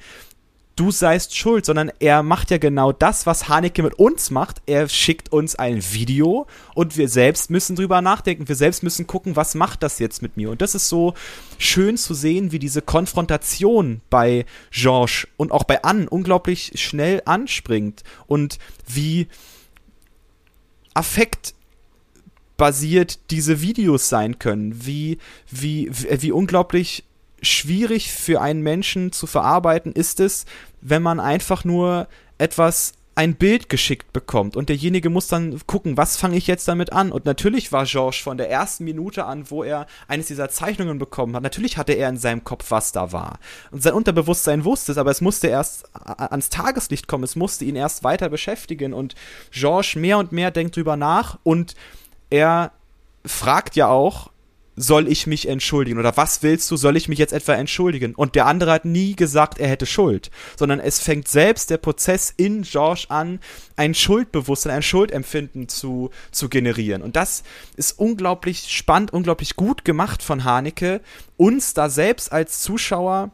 [0.76, 4.62] du seist schuld, sondern er macht ja genau das, was Haneke mit uns macht.
[4.66, 8.48] Er schickt uns ein Video und wir selbst müssen drüber nachdenken.
[8.48, 10.50] Wir selbst müssen gucken, was macht das jetzt mit mir?
[10.50, 11.14] Und das ist so
[11.58, 18.04] schön zu sehen, wie diese Konfrontation bei Georges und auch bei Anne unglaublich schnell anspringt
[18.26, 19.28] und wie
[20.96, 21.54] Affekt
[22.64, 25.18] basiert diese Videos sein können, wie,
[25.52, 27.04] wie, wie, unglaublich
[27.42, 30.46] schwierig für einen Menschen zu verarbeiten ist es,
[30.80, 32.08] wenn man einfach nur
[32.38, 36.94] etwas ein Bild geschickt bekommt und derjenige muss dann gucken, was fange ich jetzt damit
[36.94, 37.12] an?
[37.12, 41.36] Und natürlich war Georges von der ersten Minute an, wo er eines dieser Zeichnungen bekommen
[41.36, 43.40] hat, natürlich hatte er in seinem Kopf, was da war.
[43.72, 47.76] Und sein Unterbewusstsein wusste es, aber es musste erst ans Tageslicht kommen, es musste ihn
[47.76, 49.16] erst weiter beschäftigen und
[49.52, 51.76] Georges mehr und mehr denkt drüber nach und
[52.34, 52.72] er
[53.24, 54.32] fragt ja auch,
[54.76, 56.00] soll ich mich entschuldigen?
[56.00, 58.16] Oder was willst du, soll ich mich jetzt etwa entschuldigen?
[58.16, 62.34] Und der andere hat nie gesagt, er hätte Schuld, sondern es fängt selbst der Prozess
[62.36, 63.40] in George an,
[63.76, 67.04] ein Schuldbewusstsein, ein Schuldempfinden zu, zu generieren.
[67.04, 67.44] Und das
[67.76, 71.02] ist unglaublich spannend, unglaublich gut gemacht von Haneke,
[71.38, 73.30] uns da selbst als Zuschauer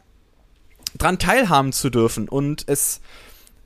[0.97, 2.27] dran teilhaben zu dürfen.
[2.27, 2.99] Und es,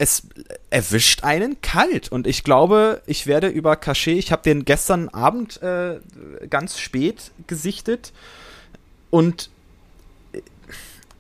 [0.04, 0.28] es
[0.70, 2.12] erwischt einen kalt.
[2.12, 6.00] Und ich glaube, ich werde über Cachet, ich habe den gestern Abend äh,
[6.50, 8.12] ganz spät gesichtet
[9.10, 9.50] und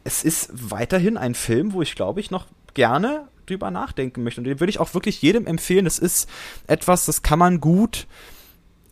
[0.04, 4.42] es ist weiterhin ein Film, wo ich glaube ich noch gerne drüber nachdenken möchte.
[4.42, 5.86] Und den würde ich auch wirklich jedem empfehlen.
[5.86, 6.30] Es ist
[6.68, 8.06] etwas, das kann man gut,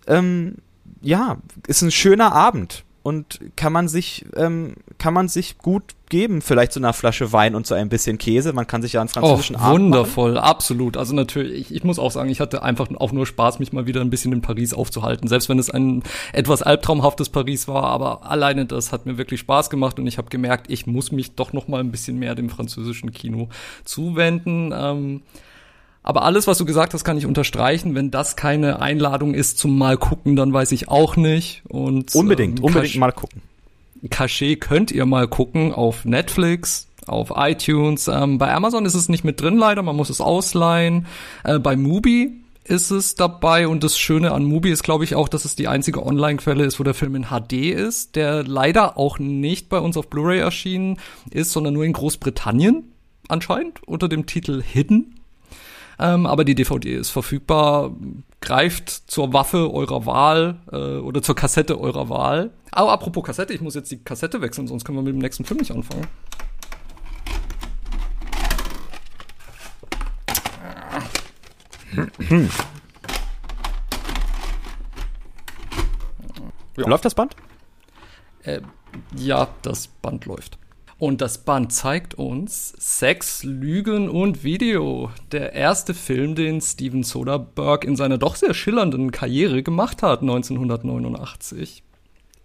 [0.08, 0.56] ähm,
[1.02, 1.38] ja,
[1.68, 6.74] ist ein schöner Abend und kann man sich ähm, kann man sich gut geben, vielleicht
[6.74, 8.54] so einer Flasche Wein und so ein bisschen Käse.
[8.54, 10.97] Man kann sich ja einen französischen oh, wundervoll, absolut.
[10.97, 13.88] Also natürlich, ich, ich muss auch sagen, ich hatte einfach auch nur Spaß, mich mal
[13.88, 17.84] wieder ein bisschen in Paris aufzuhalten, selbst wenn es ein etwas albtraumhaftes Paris war.
[17.84, 21.36] Aber alleine das hat mir wirklich Spaß gemacht und ich habe gemerkt, ich muss mich
[21.36, 23.49] doch noch mal ein bisschen mehr dem französischen Kino
[23.86, 24.74] zuwenden.
[24.76, 25.22] Ähm,
[26.04, 27.93] Aber alles, was du gesagt hast, kann ich unterstreichen.
[27.93, 31.62] Wenn das keine Einladung ist zum Mal gucken, dann weiß ich auch nicht.
[31.68, 33.41] Und unbedingt, ähm, unbedingt mal gucken.
[34.10, 38.08] Cachet könnt ihr mal gucken auf Netflix, auf iTunes.
[38.08, 41.06] Ähm, bei Amazon ist es nicht mit drin leider, man muss es ausleihen.
[41.43, 45.28] Äh, bei Mubi ist es dabei und das Schöne an Mubi ist, glaube ich, auch,
[45.28, 49.20] dass es die einzige Online-Quelle ist, wo der Film in HD ist, der leider auch
[49.20, 50.97] nicht bei uns auf Blu-ray erschienen
[51.30, 52.91] ist, sondern nur in Großbritannien
[53.28, 55.20] anscheinend unter dem Titel Hidden.
[56.00, 57.96] Ähm, aber die DVD ist verfügbar.
[58.39, 62.52] Greift zur Waffe eurer Wahl äh, oder zur Kassette eurer Wahl.
[62.72, 65.46] Aber apropos Kassette, ich muss jetzt die Kassette wechseln, sonst können wir mit dem nächsten
[65.46, 66.08] Film nicht anfangen.
[76.78, 76.88] Ja.
[76.88, 77.36] Läuft das Band?
[78.44, 78.62] Äh,
[79.16, 80.58] ja, das Band läuft.
[81.02, 85.10] Und das Band zeigt uns Sex, Lügen und Video.
[85.32, 91.82] Der erste Film, den Steven Soderbergh in seiner doch sehr schillernden Karriere gemacht hat, 1989.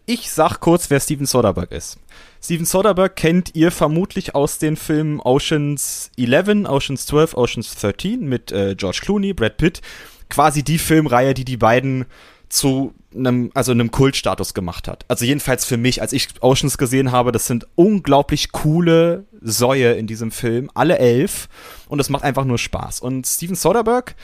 [0.06, 1.98] Ich sag kurz, wer Steven Soderbergh ist.
[2.42, 8.52] Steven Soderbergh kennt ihr vermutlich aus den Filmen Oceans 11, Oceans 12, Oceans 13 mit
[8.52, 9.82] äh, George Clooney, Brad Pitt.
[10.30, 12.06] Quasi die Filmreihe, die die beiden
[12.48, 15.04] zu einem, also einem Kultstatus gemacht hat.
[15.08, 20.06] Also jedenfalls für mich, als ich Oceans gesehen habe, das sind unglaublich coole Säue in
[20.06, 21.48] diesem Film, alle elf,
[21.88, 23.00] und es macht einfach nur Spaß.
[23.00, 24.14] Und Steven Soderbergh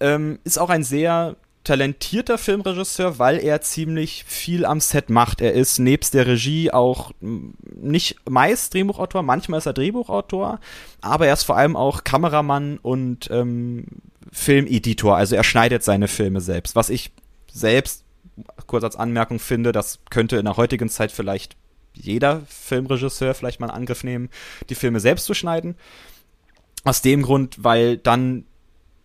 [0.00, 5.42] ähm, ist auch ein sehr talentierter Filmregisseur, weil er ziemlich viel am Set macht.
[5.42, 10.60] Er ist nebst der Regie auch nicht meist Drehbuchautor, manchmal ist er Drehbuchautor,
[11.02, 13.84] aber er ist vor allem auch Kameramann und ähm,
[14.32, 15.16] Filmeditor.
[15.16, 17.10] Also er schneidet seine Filme selbst, was ich
[17.58, 18.04] selbst
[18.66, 21.56] kurz als Anmerkung finde, das könnte in der heutigen Zeit vielleicht
[21.92, 24.28] jeder Filmregisseur vielleicht mal einen Angriff nehmen,
[24.68, 25.76] die Filme selbst zu schneiden.
[26.84, 28.46] Aus dem Grund, weil dann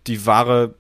[0.06, 0.76] die wahre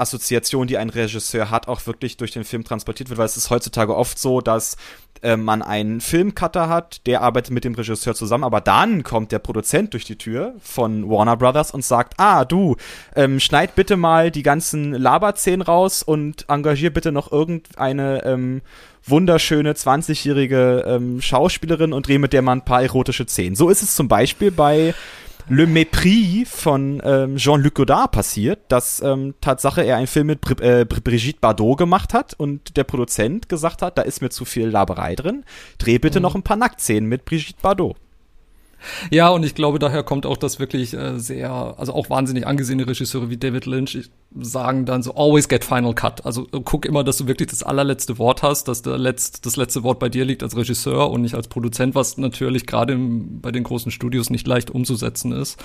[0.00, 3.50] Assoziation, die ein Regisseur hat, auch wirklich durch den Film transportiert wird, weil es ist
[3.50, 4.76] heutzutage oft so, dass
[5.22, 9.38] äh, man einen Filmcutter hat, der arbeitet mit dem Regisseur zusammen, aber dann kommt der
[9.38, 12.76] Produzent durch die Tür von Warner Brothers und sagt, ah, du,
[13.14, 18.62] ähm, schneid bitte mal die ganzen Laberszenen raus und engagier bitte noch irgendeine ähm,
[19.04, 23.56] wunderschöne 20-jährige ähm, Schauspielerin und dreh mit der mal ein paar erotische Szenen.
[23.56, 24.94] So ist es zum Beispiel bei
[25.48, 30.60] Le Mépris von ähm, Jean-Luc Godard passiert, dass ähm, Tatsache er einen Film mit Br
[30.62, 34.68] äh, Brigitte Bardot gemacht hat und der Produzent gesagt hat, da ist mir zu viel
[34.68, 35.44] Laberei drin,
[35.78, 36.22] dreh bitte mhm.
[36.22, 37.96] noch ein paar Nacktszenen mit Brigitte Bardot.
[39.10, 42.86] Ja, und ich glaube, daher kommt auch das wirklich äh, sehr, also auch wahnsinnig angesehene
[42.86, 46.24] Regisseure wie David Lynch sagen dann so, always get final cut.
[46.24, 49.56] Also äh, guck immer, dass du wirklich das allerletzte Wort hast, dass der letzt, das
[49.56, 53.50] letzte Wort bei dir liegt als Regisseur und nicht als Produzent, was natürlich gerade bei
[53.52, 55.62] den großen Studios nicht leicht umzusetzen ist.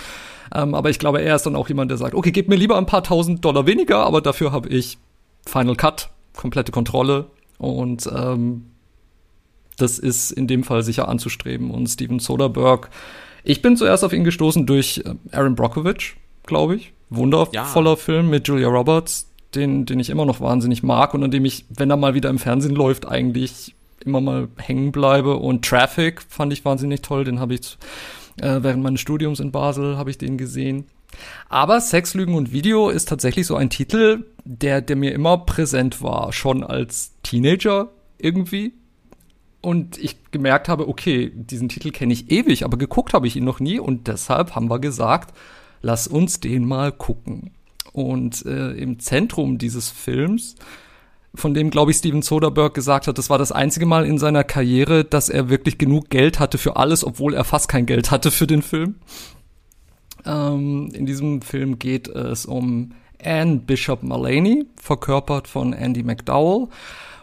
[0.54, 2.78] Ähm, aber ich glaube, er ist dann auch jemand, der sagt, okay, gib mir lieber
[2.78, 4.98] ein paar tausend Dollar weniger, aber dafür habe ich
[5.46, 8.72] Final Cut, komplette Kontrolle und ähm,
[9.78, 11.72] das ist in dem Fall sicher anzustreben.
[11.72, 12.90] Und Steven Soderbergh,
[13.44, 16.94] ich bin zuerst auf ihn gestoßen durch äh, Aaron Brockovich, glaube ich.
[17.10, 17.96] Wundervoller ja.
[17.96, 21.66] Film mit Julia Roberts, den, den ich immer noch wahnsinnig mag und an dem ich,
[21.70, 25.38] wenn er mal wieder im Fernsehen läuft, eigentlich immer mal hängen bleibe.
[25.38, 27.78] Und Traffic fand ich wahnsinnig toll, den habe ich
[28.42, 30.86] äh, während meines Studiums in Basel habe ich den gesehen.
[31.48, 36.02] Aber Sex, Lügen und Video ist tatsächlich so ein Titel, der, der mir immer präsent
[36.02, 38.74] war, schon als Teenager irgendwie
[39.66, 43.44] und ich gemerkt habe, okay, diesen Titel kenne ich ewig, aber geguckt habe ich ihn
[43.44, 45.36] noch nie und deshalb haben wir gesagt,
[45.82, 47.50] lass uns den mal gucken.
[47.92, 50.56] Und äh, im Zentrum dieses Films,
[51.34, 54.44] von dem, glaube ich, Steven Soderbergh gesagt hat, das war das einzige Mal in seiner
[54.44, 58.30] Karriere, dass er wirklich genug Geld hatte für alles, obwohl er fast kein Geld hatte
[58.30, 58.96] für den Film.
[60.26, 62.92] Ähm, in diesem Film geht es um
[63.24, 66.68] Anne Bishop Mulaney, verkörpert von Andy McDowell.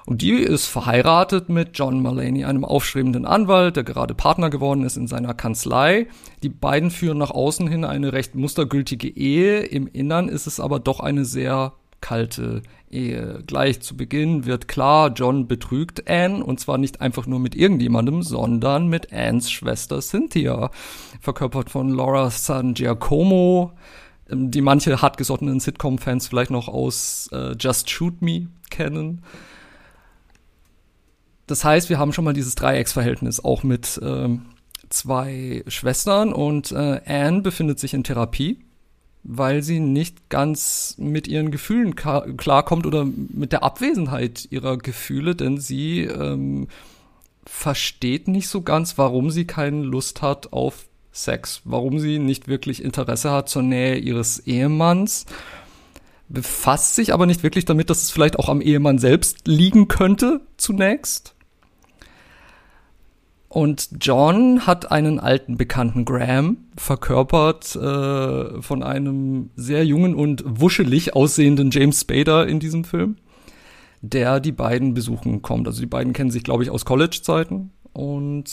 [0.05, 4.97] Und die ist verheiratet mit John Mulaney, einem aufstrebenden Anwalt, der gerade Partner geworden ist
[4.97, 6.09] in seiner Kanzlei.
[6.43, 9.61] Die beiden führen nach außen hin eine recht mustergültige Ehe.
[9.61, 13.43] Im Innern ist es aber doch eine sehr kalte Ehe.
[13.47, 18.23] Gleich zu Beginn wird klar, John betrügt Anne und zwar nicht einfach nur mit irgendjemandem,
[18.23, 20.71] sondern mit Annes Schwester Cynthia,
[21.21, 23.73] verkörpert von Laura San Giacomo,
[24.29, 29.23] ähm, die manche hartgesottenen Sitcom-Fans vielleicht noch aus äh, Just Shoot Me kennen.
[31.53, 34.47] Das heißt, wir haben schon mal dieses Dreiecksverhältnis auch mit ähm,
[34.89, 38.65] zwei Schwestern und äh, Anne befindet sich in Therapie,
[39.23, 45.59] weil sie nicht ganz mit ihren Gefühlen klarkommt oder mit der Abwesenheit ihrer Gefühle, denn
[45.59, 46.69] sie ähm,
[47.45, 52.83] versteht nicht so ganz, warum sie keine Lust hat auf Sex, warum sie nicht wirklich
[52.83, 55.27] Interesse hat zur Nähe ihres Ehemanns,
[56.31, 60.41] befasst sich aber nicht wirklich damit, dass es vielleicht auch am Ehemann selbst liegen könnte
[60.57, 61.35] zunächst.
[63.53, 71.15] Und John hat einen alten Bekannten Graham, verkörpert äh, von einem sehr jungen und wuschelig
[71.15, 73.17] aussehenden James Spader in diesem Film,
[74.01, 75.67] der die beiden besuchen kommt.
[75.67, 78.45] Also die beiden kennen sich, glaube ich, aus College-Zeiten und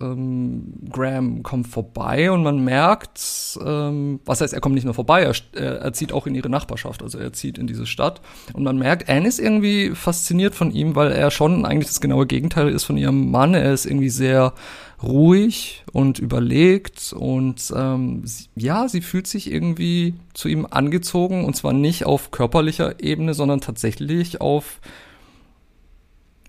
[0.00, 5.22] ähm, Graham kommt vorbei und man merkt, ähm, was heißt, er kommt nicht nur vorbei,
[5.22, 8.20] er, er zieht auch in ihre Nachbarschaft, also er zieht in diese Stadt
[8.52, 12.26] und man merkt, Anne ist irgendwie fasziniert von ihm, weil er schon eigentlich das genaue
[12.26, 13.54] Gegenteil ist von ihrem Mann.
[13.54, 14.54] Er ist irgendwie sehr
[15.02, 21.54] ruhig und überlegt und ähm, sie, ja, sie fühlt sich irgendwie zu ihm angezogen und
[21.54, 24.80] zwar nicht auf körperlicher Ebene, sondern tatsächlich auf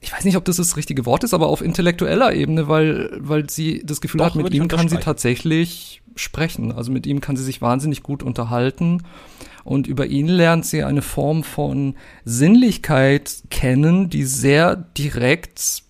[0.01, 3.49] ich weiß nicht, ob das das richtige Wort ist, aber auf intellektueller Ebene, weil, weil
[3.49, 6.71] sie das Gefühl Doch, hat, mit ihm kann sie tatsächlich sprechen.
[6.71, 9.03] Also mit ihm kann sie sich wahnsinnig gut unterhalten.
[9.63, 15.83] Und über ihn lernt sie eine Form von Sinnlichkeit kennen, die sehr direkt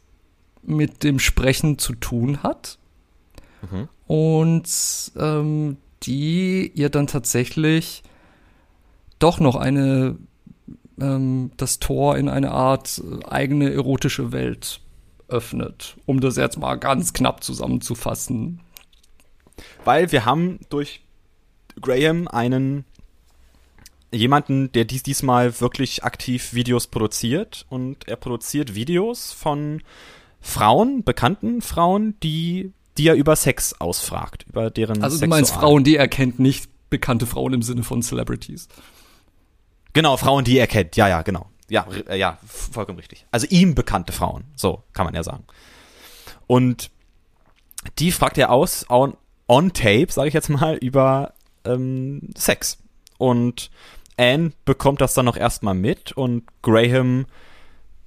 [0.64, 2.78] mit dem Sprechen zu tun hat.
[3.70, 3.90] Mhm.
[4.08, 8.04] Und ähm, die ihr dann tatsächlich
[9.20, 10.18] doch noch eine
[11.00, 14.82] ähm, das Tor in eine Art äh, eigene erotische Welt
[15.28, 18.62] öffnet, um das jetzt mal ganz knapp zusammenzufassen.
[19.84, 21.02] Weil wir haben durch
[21.82, 22.86] Graham einen
[24.12, 29.82] jemanden, der dies diesmal wirklich aktiv Videos produziert und er produziert Videos von
[30.40, 35.84] Frauen, bekannten Frauen, die die er über Sex ausfragt, über deren Also du meinst Frauen,
[35.84, 38.68] die er kennt, nicht bekannte Frauen im Sinne von Celebrities.
[39.96, 40.98] Genau, Frauen, die er kennt.
[40.98, 41.48] Ja, ja, genau.
[41.70, 43.26] Ja, äh, ja, vollkommen richtig.
[43.32, 44.44] Also ihm bekannte Frauen.
[44.56, 45.46] So kann man ja sagen.
[46.48, 46.92] Und
[47.98, 49.16] die fragt er aus on,
[49.48, 51.34] on tape, sage ich jetzt mal, über
[51.64, 52.78] ähm, Sex.
[53.18, 53.72] Und
[54.18, 57.26] Anne bekommt das dann noch erstmal mit und Graham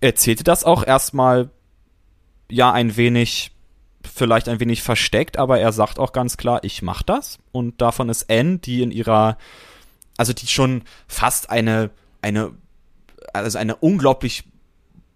[0.03, 1.49] erzählte das auch erstmal
[2.51, 3.53] ja ein wenig
[4.05, 8.11] vielleicht ein wenig versteckt, aber er sagt auch ganz klar, ich mach das und davon
[8.11, 9.39] ist Anne, die in ihrer
[10.19, 11.89] also die schon fast eine,
[12.21, 12.53] eine,
[13.33, 14.45] also eine unglaublich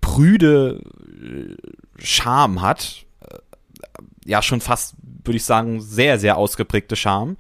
[0.01, 0.81] prüde
[1.21, 3.05] äh, Charme hat.
[3.21, 3.39] Äh,
[4.25, 4.95] ja, schon fast,
[5.25, 7.37] würde ich sagen, sehr, sehr ausgeprägte Charme.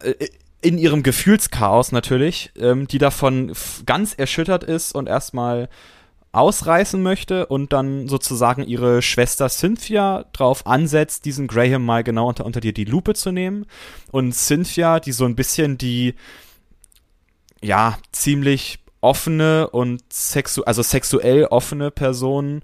[0.00, 0.28] Äh,
[0.60, 3.52] in ihrem Gefühlschaos natürlich, ähm, die davon
[3.86, 5.68] ganz erschüttert ist und erstmal
[6.32, 12.44] ausreißen möchte und dann sozusagen ihre Schwester Cynthia drauf ansetzt, diesen Graham mal genau unter,
[12.44, 13.66] unter dir die Lupe zu nehmen.
[14.10, 16.14] Und Cynthia, die so ein bisschen die,
[17.62, 22.62] ja, ziemlich offene und sexu also sexuell offene Person.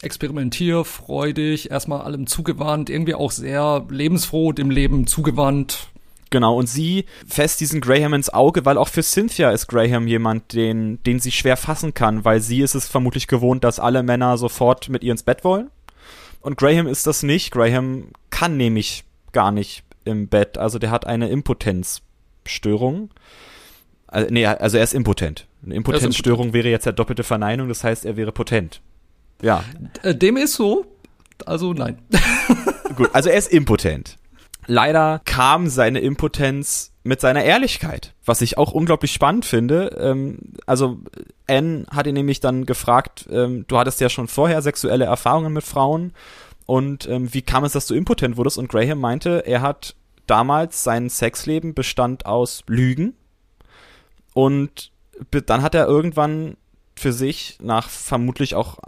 [0.00, 5.88] Experimentierfreudig, erstmal allem zugewandt, irgendwie auch sehr lebensfroh, dem Leben zugewandt.
[6.30, 10.52] Genau, und sie fest diesen Graham ins Auge, weil auch für Cynthia ist Graham jemand,
[10.52, 14.36] den, den sie schwer fassen kann, weil sie ist es vermutlich gewohnt, dass alle Männer
[14.36, 15.70] sofort mit ihr ins Bett wollen.
[16.40, 17.50] Und Graham ist das nicht.
[17.50, 20.58] Graham kann nämlich gar nicht im Bett.
[20.58, 23.10] Also der hat eine Impotenzstörung.
[24.08, 25.46] Also, nee, also er ist impotent.
[25.64, 26.54] Eine Impotenzstörung impotent.
[26.64, 28.80] wäre jetzt ja doppelte Verneinung, das heißt, er wäre potent.
[29.42, 29.64] Ja.
[30.02, 30.86] Äh, dem ist so.
[31.46, 31.98] Also nein.
[32.96, 34.16] Gut, also er ist impotent.
[34.66, 39.96] Leider kam seine Impotenz mit seiner Ehrlichkeit, was ich auch unglaublich spannend finde.
[39.98, 40.98] Ähm, also
[41.46, 45.64] Anne hat ihn nämlich dann gefragt, ähm, du hattest ja schon vorher sexuelle Erfahrungen mit
[45.64, 46.12] Frauen
[46.66, 48.58] und ähm, wie kam es, dass du impotent wurdest?
[48.58, 49.94] Und Graham meinte, er hat
[50.26, 53.14] damals sein Sexleben bestand aus Lügen,
[54.38, 54.92] und
[55.46, 56.56] dann hat er irgendwann
[56.94, 58.78] für sich nach vermutlich auch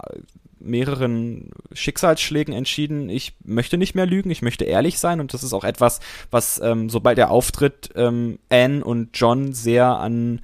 [0.61, 5.19] mehreren Schicksalsschlägen entschieden, ich möchte nicht mehr lügen, ich möchte ehrlich sein.
[5.19, 5.99] Und das ist auch etwas,
[6.29, 10.39] was ähm, sobald er auftritt, ähm, Anne und John sehr an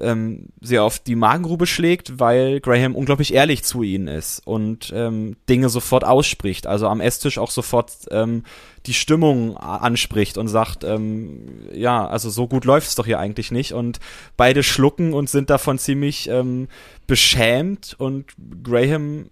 [0.00, 5.36] ähm, sehr auf die Magengrube schlägt, weil Graham unglaublich ehrlich zu ihnen ist und ähm,
[5.48, 6.66] Dinge sofort ausspricht.
[6.66, 8.44] Also am Esstisch auch sofort ähm,
[8.86, 13.50] die Stimmung anspricht und sagt, ähm, ja, also so gut läuft es doch hier eigentlich
[13.50, 13.72] nicht.
[13.72, 14.00] Und
[14.36, 16.68] beide schlucken und sind davon ziemlich ähm,
[17.06, 18.32] beschämt und
[18.62, 19.26] Graham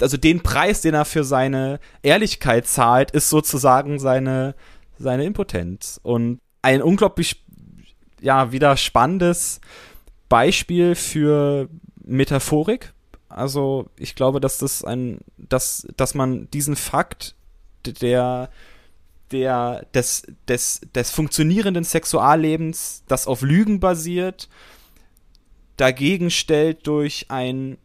[0.00, 4.54] also den Preis, den er für seine Ehrlichkeit zahlt, ist sozusagen seine,
[4.98, 6.00] seine Impotenz.
[6.02, 7.44] Und ein unglaublich
[8.20, 9.60] ja, wieder spannendes
[10.28, 11.68] Beispiel für
[12.04, 12.92] Metaphorik.
[13.28, 17.34] Also ich glaube, dass das ein, dass, dass man diesen Fakt
[17.84, 18.50] der,
[19.30, 24.48] der, des, des, des funktionierenden Sexuallebens, das auf Lügen basiert,
[25.76, 27.78] dagegen stellt durch ein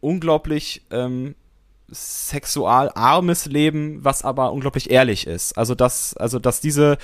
[0.00, 1.34] unglaublich ähm,
[1.88, 5.56] sexualarmes Leben, was aber unglaublich ehrlich ist.
[5.56, 6.98] Also dass, also dass diese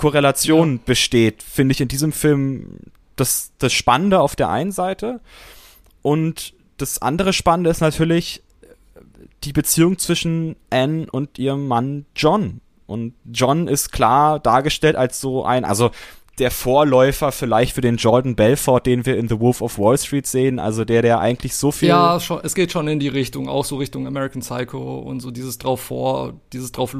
[0.00, 0.80] Korrelation ja.
[0.86, 2.78] besteht, finde ich in diesem Film
[3.16, 5.20] das, das Spannende auf der einen Seite.
[6.00, 8.42] Und das andere Spannende ist natürlich
[9.44, 12.62] die Beziehung zwischen Anne und ihrem Mann John.
[12.86, 15.90] Und John ist klar dargestellt als so ein, also
[16.38, 20.26] der Vorläufer vielleicht für den Jordan Belfort, den wir in The Wolf of Wall Street
[20.26, 21.90] sehen, also der, der eigentlich so viel.
[21.90, 25.30] Ja, schon, es geht schon in die Richtung, auch so Richtung American Psycho und so
[25.30, 26.94] dieses drauf vor, dieses drauf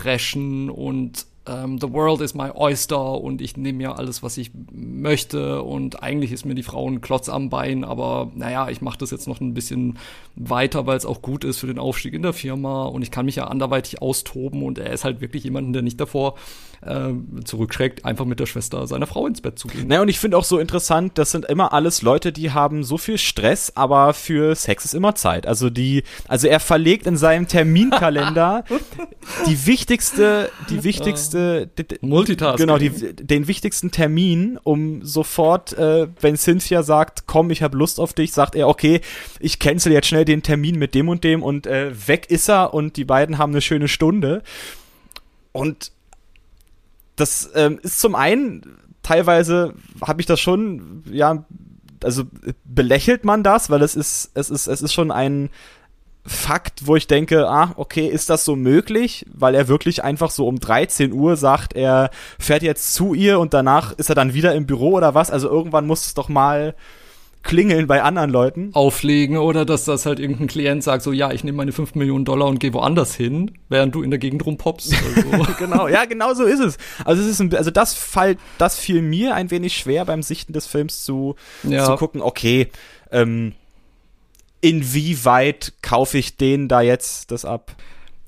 [0.00, 4.50] lospreschen und ähm, The World is my oyster und ich nehme ja alles, was ich
[4.72, 8.98] möchte und eigentlich ist mir die Frau ein Klotz am Bein, aber naja, ich mache
[8.98, 9.98] das jetzt noch ein bisschen
[10.36, 13.24] weiter, weil es auch gut ist für den Aufstieg in der Firma und ich kann
[13.24, 16.34] mich ja anderweitig austoben und er ist halt wirklich jemand, der nicht davor
[16.82, 17.12] äh,
[17.44, 19.88] zurückschreckt, einfach mit der Schwester seiner Frau ins Bett zu gehen.
[19.88, 22.98] Naja, und ich finde auch so interessant, das sind immer alles Leute, die haben so
[22.98, 25.46] viel Stress, aber für Sex ist immer Zeit.
[25.46, 28.64] Also die, also er verlegt in seinem Terminkalender
[29.46, 31.68] die wichtigste, die wichtigste
[32.00, 32.66] Multitasking.
[32.66, 37.98] Genau, die, den wichtigsten Termin, um sofort, äh, wenn Cynthia sagt, komm, ich habe Lust
[37.98, 39.00] auf dich, sagt er, okay,
[39.40, 42.72] ich cancel jetzt schnell den Termin mit dem und dem und äh, weg ist er
[42.72, 44.42] und die beiden haben eine schöne Stunde.
[45.52, 45.90] Und
[47.16, 51.44] das ähm, ist zum einen teilweise habe ich das schon ja
[52.02, 52.24] also
[52.64, 55.50] belächelt man das, weil es ist es ist es ist schon ein
[56.26, 59.24] Fakt, wo ich denke, ah, okay, ist das so möglich?
[59.32, 63.54] Weil er wirklich einfach so um 13 Uhr sagt, er fährt jetzt zu ihr und
[63.54, 65.30] danach ist er dann wieder im Büro oder was?
[65.30, 66.74] Also irgendwann muss es doch mal
[67.42, 68.70] klingeln bei anderen Leuten.
[68.74, 72.24] Auflegen oder dass das halt irgendein Klient sagt, so ja, ich nehme meine 5 Millionen
[72.24, 74.90] Dollar und gehe woanders hin, während du in der Gegend rumpoppst.
[74.90, 74.96] So.
[75.58, 76.76] genau, ja, genau so ist es.
[77.04, 80.52] Also es ist ein, also das fall, das fiel mir ein wenig schwer beim Sichten
[80.52, 81.84] des Films zu, ja.
[81.84, 82.68] zu gucken, okay,
[83.10, 83.54] ähm,
[84.60, 87.76] inwieweit kaufe ich denen da jetzt das ab?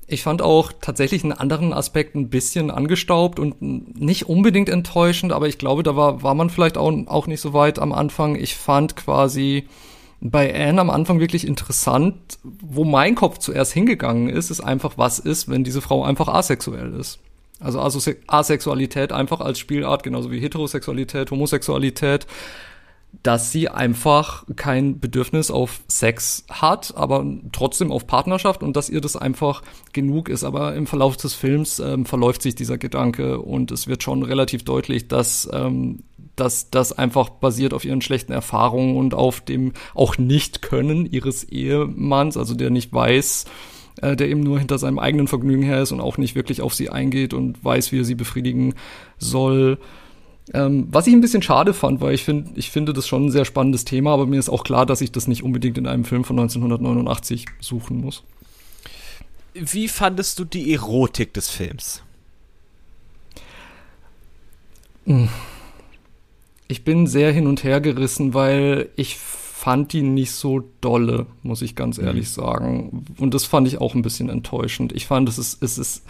[0.05, 5.47] Ich fand auch tatsächlich einen anderen Aspekt ein bisschen angestaubt und nicht unbedingt enttäuschend, aber
[5.47, 8.35] ich glaube, da war, war man vielleicht auch, auch nicht so weit am Anfang.
[8.35, 9.67] Ich fand quasi
[10.19, 15.19] bei Anne am Anfang wirklich interessant, wo mein Kopf zuerst hingegangen ist, ist einfach, was
[15.19, 17.19] ist, wenn diese Frau einfach asexuell ist.
[17.59, 17.79] Also
[18.27, 22.27] Asexualität einfach als Spielart, genauso wie Heterosexualität, Homosexualität
[23.21, 29.01] dass sie einfach kein Bedürfnis auf Sex hat, aber trotzdem auf Partnerschaft und dass ihr
[29.01, 29.61] das einfach
[29.93, 30.43] genug ist.
[30.43, 34.65] Aber im Verlauf des Films ähm, verläuft sich dieser Gedanke und es wird schon relativ
[34.65, 35.99] deutlich, dass, ähm,
[36.35, 42.35] dass das einfach basiert auf ihren schlechten Erfahrungen und auf dem auch Nicht-Können ihres Ehemanns,
[42.35, 43.45] also der nicht weiß,
[44.01, 46.73] äh, der eben nur hinter seinem eigenen Vergnügen her ist und auch nicht wirklich auf
[46.73, 48.73] sie eingeht und weiß, wie er sie befriedigen
[49.17, 49.77] soll.
[50.53, 53.31] Ähm, was ich ein bisschen schade fand, weil ich finde, ich finde das schon ein
[53.31, 56.03] sehr spannendes Thema, aber mir ist auch klar, dass ich das nicht unbedingt in einem
[56.03, 58.23] Film von 1989 suchen muss.
[59.53, 62.01] Wie fandest du die Erotik des Films?
[65.05, 65.29] Hm.
[66.67, 71.61] Ich bin sehr hin und her gerissen, weil ich fand die nicht so dolle, muss
[71.61, 72.07] ich ganz mhm.
[72.07, 72.41] ehrlich mhm.
[72.41, 73.05] sagen.
[73.17, 74.91] Und das fand ich auch ein bisschen enttäuschend.
[74.91, 76.03] Ich fand, es ist, es ist,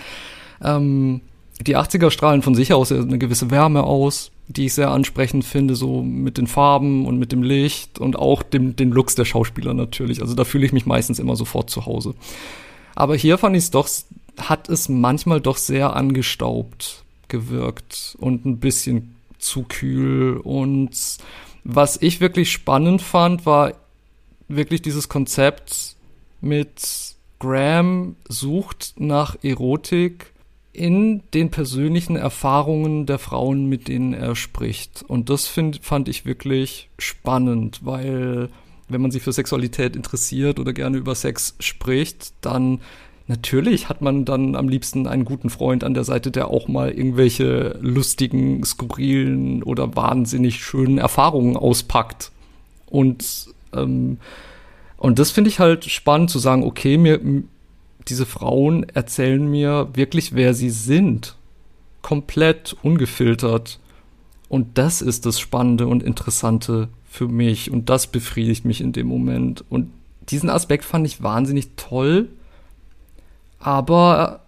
[0.64, 1.22] ähm,
[1.62, 5.76] die 80er strahlen von sich aus eine gewisse Wärme aus, die ich sehr ansprechend finde,
[5.76, 9.74] so mit den Farben und mit dem Licht und auch dem, den Looks der Schauspieler
[9.74, 10.22] natürlich.
[10.22, 12.16] Also da fühle ich mich meistens immer sofort zu Hause.
[12.96, 13.88] Aber hier fand ich es doch,
[14.38, 20.38] hat es manchmal doch sehr angestaubt gewirkt und ein bisschen zu kühl.
[20.38, 20.92] Und
[21.64, 23.74] was ich wirklich spannend fand, war
[24.48, 25.96] wirklich dieses Konzept
[26.42, 30.33] mit Graham sucht nach Erotik
[30.74, 35.04] in den persönlichen Erfahrungen der Frauen, mit denen er spricht.
[35.08, 38.50] Und das find, fand ich wirklich spannend, weil
[38.90, 42.82] wenn man sich für Sexualität interessiert oder gerne über Sex spricht, dann
[43.28, 46.92] natürlich hat man dann am liebsten einen guten Freund an der Seite, der auch mal
[46.92, 52.32] irgendwelche lustigen, skurrilen oder wahnsinnig schönen Erfahrungen auspackt.
[52.88, 54.18] Und, ähm,
[54.98, 57.20] und das finde ich halt spannend zu sagen, okay, mir,
[58.08, 61.36] diese Frauen erzählen mir wirklich, wer sie sind.
[62.02, 63.80] Komplett ungefiltert.
[64.50, 67.72] Und das ist das Spannende und Interessante für mich.
[67.72, 69.64] Und das befriedigt mich in dem Moment.
[69.70, 69.92] Und
[70.30, 72.30] diesen Aspekt fand ich wahnsinnig toll.
[73.60, 74.42] Aber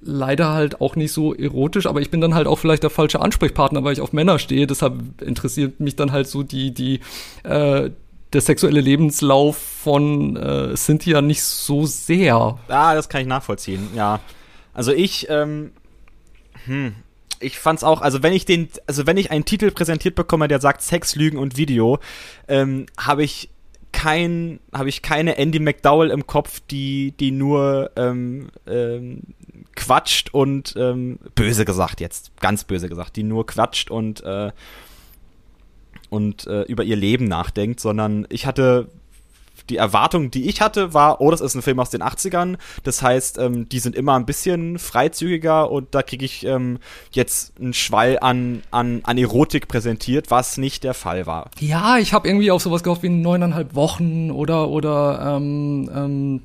[0.00, 3.20] leider halt auch nicht so erotisch, aber ich bin dann halt auch vielleicht der falsche
[3.20, 4.66] Ansprechpartner, weil ich auf Männer stehe.
[4.66, 7.00] Deshalb interessiert mich dann halt so die, die,
[7.42, 7.90] äh,
[8.32, 12.58] der sexuelle Lebenslauf von äh, Cynthia nicht so sehr.
[12.68, 14.20] Ah, das kann ich nachvollziehen, ja.
[14.74, 15.72] Also ich, ähm,
[16.66, 16.94] hm,
[17.40, 20.60] ich fand's auch, also wenn ich den, also wenn ich einen Titel präsentiert bekomme, der
[20.60, 21.98] sagt Sex, Lügen und Video,
[22.48, 23.50] ähm, habe ich
[23.92, 29.22] kein, habe ich keine Andy McDowell im Kopf, die, die nur ähm, ähm,
[29.74, 34.52] quatscht und ähm, böse gesagt jetzt, ganz böse gesagt, die nur quatscht und äh,
[36.10, 38.88] und äh, über ihr Leben nachdenkt, sondern ich hatte
[39.68, 42.56] die Erwartung, die ich hatte, war, oh, das ist ein Film aus den 80ern.
[42.84, 46.78] Das heißt, ähm, die sind immer ein bisschen freizügiger und da kriege ich ähm,
[47.10, 51.50] jetzt einen Schwall an, an, an Erotik präsentiert, was nicht der Fall war.
[51.58, 56.42] Ja, ich habe irgendwie auf sowas gehofft wie neuneinhalb Wochen oder oder ähm, ähm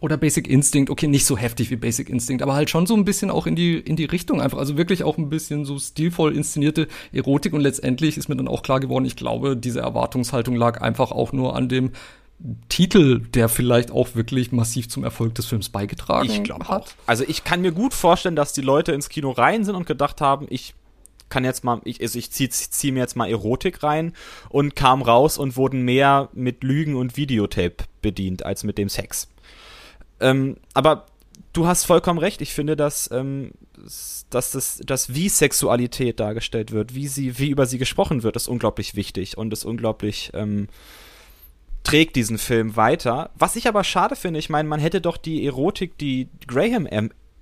[0.00, 3.04] oder Basic Instinct, okay, nicht so heftig wie Basic Instinct, aber halt schon so ein
[3.04, 4.58] bisschen auch in die, in die Richtung einfach.
[4.58, 8.62] Also wirklich auch ein bisschen so stilvoll inszenierte Erotik und letztendlich ist mir dann auch
[8.62, 11.92] klar geworden, ich glaube, diese Erwartungshaltung lag einfach auch nur an dem
[12.70, 16.68] Titel, der vielleicht auch wirklich massiv zum Erfolg des Films beigetragen ich hat.
[16.68, 16.86] Auch.
[17.06, 20.22] Also ich kann mir gut vorstellen, dass die Leute ins Kino rein sind und gedacht
[20.22, 20.74] haben, ich
[21.28, 24.14] kann jetzt mal, ich, also ich ziehe zieh mir jetzt mal Erotik rein
[24.48, 29.28] und kam raus und wurden mehr mit Lügen und Videotape bedient als mit dem Sex.
[30.20, 31.06] Ähm, aber
[31.52, 32.40] du hast vollkommen recht.
[32.40, 33.52] Ich finde, dass, ähm,
[34.30, 38.48] dass das, dass wie Sexualität dargestellt wird, wie sie, wie über sie gesprochen wird, ist
[38.48, 40.68] unglaublich wichtig und ist unglaublich ähm,
[41.82, 43.30] trägt diesen Film weiter.
[43.34, 46.86] Was ich aber schade finde, ich meine, man hätte doch die Erotik, die Graham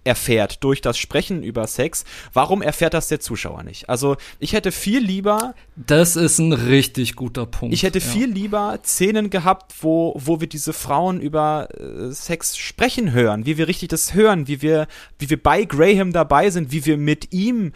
[0.09, 2.05] erfährt durch das Sprechen über Sex.
[2.33, 3.89] Warum erfährt das der Zuschauer nicht?
[3.89, 5.55] Also ich hätte viel lieber.
[5.77, 7.75] Das ist ein richtig guter Punkt.
[7.75, 8.05] Ich hätte ja.
[8.05, 13.59] viel lieber Szenen gehabt, wo, wo wir diese Frauen über äh, Sex sprechen hören, wie
[13.59, 14.89] wir richtig das hören, wie wir,
[15.19, 17.73] wie wir bei Graham dabei sind, wie wir mit ihm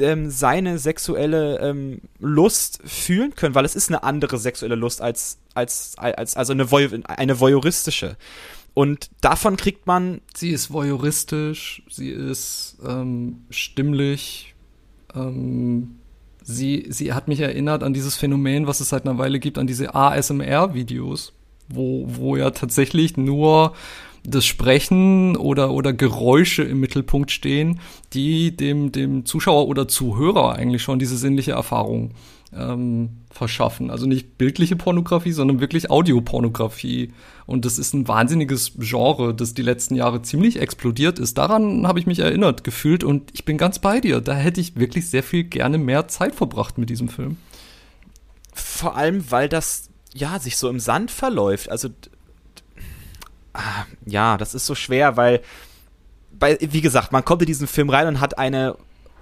[0.00, 5.38] ähm, seine sexuelle ähm, Lust fühlen können, weil es ist eine andere sexuelle Lust als,
[5.54, 8.16] als, als also eine, Voy eine voyeuristische.
[8.76, 10.20] Und davon kriegt man.
[10.34, 14.54] Sie ist voyeuristisch, sie ist ähm, stimmlich,
[15.14, 15.96] ähm,
[16.42, 19.66] sie, sie hat mich erinnert an dieses Phänomen, was es seit einer Weile gibt, an
[19.66, 21.32] diese ASMR-Videos,
[21.70, 23.72] wo, wo ja tatsächlich nur
[24.24, 27.80] das Sprechen oder, oder Geräusche im Mittelpunkt stehen,
[28.12, 32.10] die dem, dem Zuschauer oder Zuhörer eigentlich schon diese sinnliche Erfahrung
[32.54, 33.90] ähm, verschaffen.
[33.90, 37.12] Also nicht bildliche Pornografie, sondern wirklich Audiopornografie.
[37.46, 41.38] Und das ist ein wahnsinniges Genre, das die letzten Jahre ziemlich explodiert ist.
[41.38, 44.20] Daran habe ich mich erinnert, gefühlt und ich bin ganz bei dir.
[44.20, 47.36] Da hätte ich wirklich sehr viel gerne mehr Zeit verbracht mit diesem Film.
[48.52, 51.70] Vor allem, weil das ja sich so im Sand verläuft.
[51.70, 51.90] Also
[53.52, 55.42] ah, ja, das ist so schwer, weil
[56.38, 58.76] bei, wie gesagt, man kommt in diesen Film rein und hat eine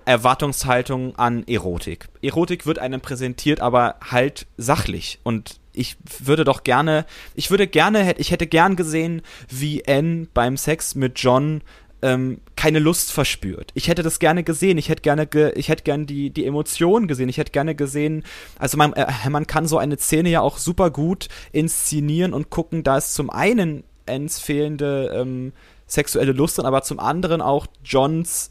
[0.05, 2.09] Erwartungshaltung an Erotik.
[2.23, 5.19] Erotik wird einem präsentiert, aber halt sachlich.
[5.23, 10.57] Und ich würde doch gerne, ich würde gerne, ich hätte gern gesehen, wie Anne beim
[10.57, 11.63] Sex mit John
[12.03, 13.71] ähm, keine Lust verspürt.
[13.75, 14.77] Ich hätte das gerne gesehen.
[14.77, 17.31] Ich hätte gerne, ge ich hätte gerne die die Emotionen gesehen.
[17.31, 18.25] Ich hätte gerne gesehen.
[18.59, 22.83] Also man äh, man kann so eine Szene ja auch super gut inszenieren und gucken,
[22.83, 25.53] da ist zum einen Anns fehlende ähm,
[25.87, 28.51] sexuelle Lust drin, aber zum anderen auch Johns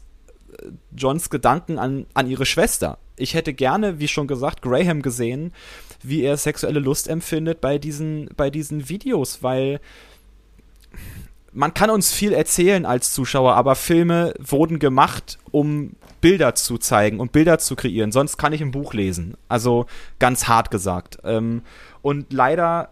[0.94, 2.98] Johns Gedanken an, an ihre Schwester.
[3.16, 5.52] Ich hätte gerne, wie schon gesagt, Graham gesehen,
[6.02, 9.80] wie er sexuelle Lust empfindet bei diesen, bei diesen Videos, weil
[11.52, 17.20] man kann uns viel erzählen als Zuschauer, aber Filme wurden gemacht, um Bilder zu zeigen
[17.20, 18.10] und Bilder zu kreieren.
[18.10, 19.36] Sonst kann ich ein Buch lesen.
[19.48, 19.86] Also
[20.18, 21.18] ganz hart gesagt.
[21.22, 21.62] Ähm,
[22.02, 22.90] und leider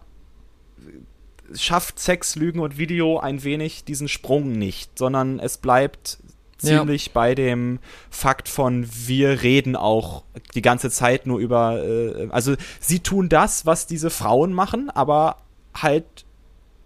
[1.53, 6.19] schafft Sex, Lügen und Video ein wenig diesen Sprung nicht, sondern es bleibt
[6.65, 7.11] ziemlich ja.
[7.13, 10.23] bei dem Fakt von, wir reden auch
[10.55, 15.37] die ganze Zeit nur über, äh, also sie tun das, was diese Frauen machen, aber
[15.73, 16.25] halt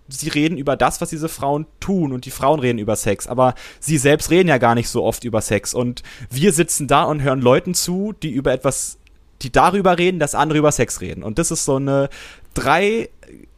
[0.10, 3.56] sie reden über das, was diese Frauen tun und die Frauen reden über Sex, aber
[3.80, 5.74] sie selbst reden ja gar nicht so oft über Sex.
[5.74, 8.98] Und wir sitzen da und hören Leuten zu, die über etwas,
[9.42, 11.24] die darüber reden, dass andere über Sex reden.
[11.24, 12.10] Und das ist so eine
[12.54, 13.10] drei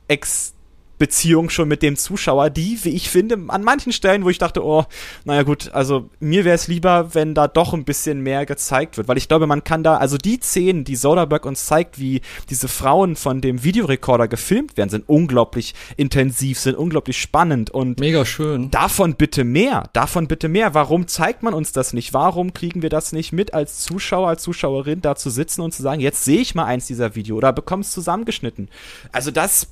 [0.07, 0.53] ex
[0.99, 4.63] Beziehung schon mit dem Zuschauer, die, wie ich finde, an manchen Stellen, wo ich dachte,
[4.63, 4.85] oh,
[5.25, 9.07] naja gut, also mir wäre es lieber, wenn da doch ein bisschen mehr gezeigt wird,
[9.07, 12.67] weil ich glaube, man kann da, also die Szenen, die Soderbergh uns zeigt, wie diese
[12.67, 18.69] Frauen von dem Videorekorder gefilmt werden, sind unglaublich intensiv, sind unglaublich spannend und mega schön.
[18.69, 20.73] Davon bitte mehr, davon bitte mehr.
[20.73, 22.13] Warum zeigt man uns das nicht?
[22.13, 25.81] Warum kriegen wir das nicht mit als Zuschauer, als Zuschauerin da zu sitzen und zu
[25.81, 28.69] sagen, jetzt sehe ich mal eins dieser Video oder bekomm's zusammengeschnitten?
[29.13, 29.67] Also das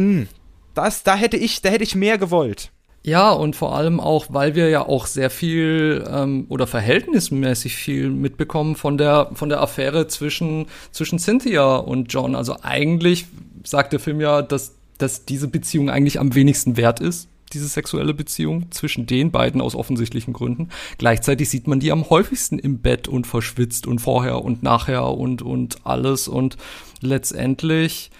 [0.00, 0.28] mh, hm,
[0.74, 2.70] das, da hätte ich, da hätte ich mehr gewollt.
[3.02, 8.10] Ja, und vor allem auch, weil wir ja auch sehr viel ähm, oder verhältnismäßig viel
[8.10, 12.34] mitbekommen von der von der Affäre zwischen zwischen Cynthia und John.
[12.34, 13.26] Also eigentlich
[13.64, 18.12] sagt der Film ja, dass dass diese Beziehung eigentlich am wenigsten wert ist, diese sexuelle
[18.12, 20.68] Beziehung zwischen den beiden aus offensichtlichen Gründen.
[20.98, 25.40] Gleichzeitig sieht man die am häufigsten im Bett und verschwitzt und vorher und nachher und
[25.40, 26.58] und alles und
[27.00, 28.10] letztendlich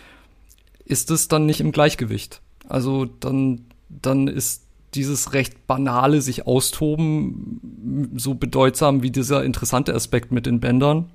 [0.90, 2.42] ist es dann nicht im Gleichgewicht.
[2.68, 4.64] Also dann, dann ist
[4.94, 11.10] dieses recht banale sich austoben so bedeutsam wie dieser interessante Aspekt mit den Bändern.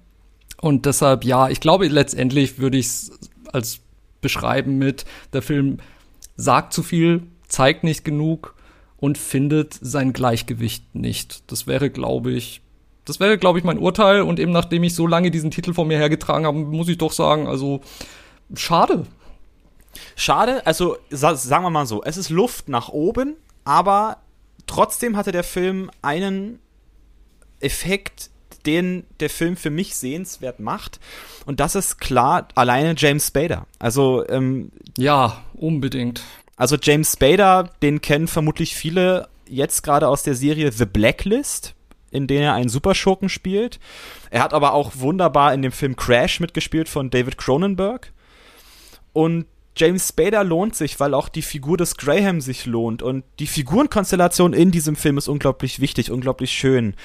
[0.61, 3.19] Und deshalb, ja, ich glaube, letztendlich würde ich es
[3.51, 3.79] als
[4.21, 5.77] beschreiben mit, der Film
[6.37, 8.55] sagt zu viel, zeigt nicht genug
[8.97, 11.51] und findet sein Gleichgewicht nicht.
[11.51, 12.61] Das wäre, glaube ich,
[13.03, 14.21] das wäre, glaube ich, mein Urteil.
[14.21, 17.11] Und eben nachdem ich so lange diesen Titel vor mir hergetragen habe, muss ich doch
[17.11, 17.81] sagen, also
[18.55, 19.05] schade.
[20.15, 24.17] Schade, also sagen wir mal so, es ist Luft nach oben, aber
[24.67, 26.59] trotzdem hatte der Film einen
[27.59, 28.29] Effekt,
[28.65, 30.99] den der Film für mich sehenswert macht.
[31.45, 33.67] Und das ist klar alleine James Spader.
[33.79, 36.21] Also ähm, ja, unbedingt.
[36.57, 41.75] Also James Spader, den kennen vermutlich viele jetzt gerade aus der Serie The Blacklist,
[42.11, 43.79] in der er einen Superschurken spielt.
[44.29, 48.11] Er hat aber auch wunderbar in dem Film Crash mitgespielt von David Cronenberg.
[49.13, 49.45] Und
[49.77, 53.01] James Spader lohnt sich, weil auch die Figur des Graham sich lohnt.
[53.01, 56.95] Und die Figurenkonstellation in diesem Film ist unglaublich wichtig, unglaublich schön.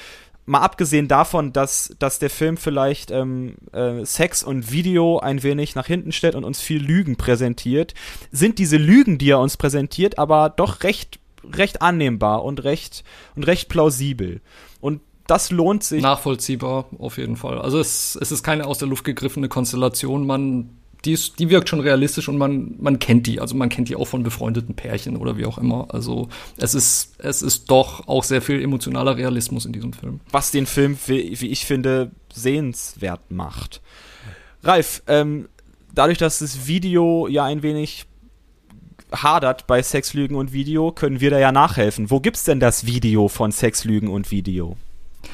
[0.45, 5.75] Mal abgesehen davon, dass, dass der Film vielleicht ähm, äh, Sex und Video ein wenig
[5.75, 7.93] nach hinten stellt und uns viel Lügen präsentiert,
[8.31, 11.19] sind diese Lügen, die er uns präsentiert, aber doch recht,
[11.53, 13.03] recht annehmbar und recht,
[13.35, 14.41] und recht plausibel.
[14.79, 16.01] Und das lohnt sich.
[16.01, 17.61] Nachvollziehbar, auf jeden Fall.
[17.61, 20.25] Also es, es ist keine aus der Luft gegriffene Konstellation.
[20.25, 23.39] Man die, ist, die wirkt schon realistisch und man, man kennt die.
[23.39, 25.87] Also man kennt die auch von befreundeten Pärchen oder wie auch immer.
[25.89, 30.19] Also es ist, es ist doch auch sehr viel emotionaler Realismus in diesem Film.
[30.31, 33.81] Was den Film, wie, wie ich finde, sehenswert macht.
[34.63, 35.49] Ralf, ähm,
[35.93, 38.05] dadurch, dass das Video ja ein wenig
[39.11, 42.09] hadert bei Sexlügen und Video, können wir da ja nachhelfen.
[42.11, 44.77] Wo gibt's denn das Video von Sexlügen und Video?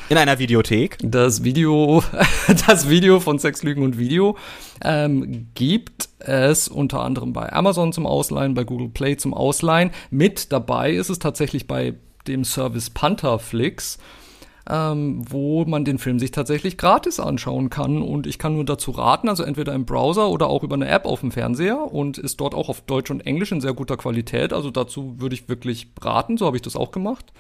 [0.10, 0.98] In einer Videothek.
[1.02, 2.04] Das Video,
[2.68, 4.38] das Video von Sex, Lügen und Video
[4.84, 9.92] ähm, gibt es unter anderem bei Amazon zum Ausleihen, bei Google Play zum Ausleihen.
[10.10, 11.96] Mit dabei ist es tatsächlich bei
[12.28, 13.98] dem Service Pantherflix,
[14.70, 18.02] ähm, wo man den Film sich tatsächlich gratis anschauen kann.
[18.02, 21.06] Und ich kann nur dazu raten, also entweder im Browser oder auch über eine App
[21.06, 24.54] auf dem Fernseher und ist dort auch auf Deutsch und Englisch in sehr guter Qualität.
[24.54, 27.32] Also dazu würde ich wirklich raten, so habe ich das auch gemacht.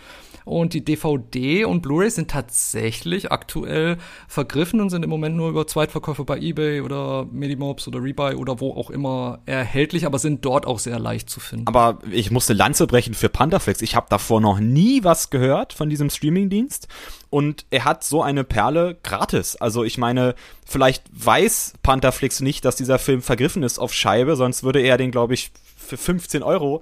[0.45, 3.97] Und die DVD und Blu-ray sind tatsächlich aktuell
[4.29, 8.61] vergriffen und sind im Moment nur über Zweitverkäufe bei eBay oder Medimobs oder Rebuy oder
[8.61, 11.67] wo auch immer erhältlich, aber sind dort auch sehr leicht zu finden.
[11.67, 13.81] Aber ich musste Lanze brechen für Pantherflix.
[13.81, 16.87] Ich habe davor noch nie was gehört von diesem Streamingdienst
[17.29, 19.55] und er hat so eine Perle gratis.
[19.55, 24.63] Also ich meine, vielleicht weiß Pantherflix nicht, dass dieser Film vergriffen ist auf Scheibe, sonst
[24.63, 26.81] würde er den, glaube ich, für 15 Euro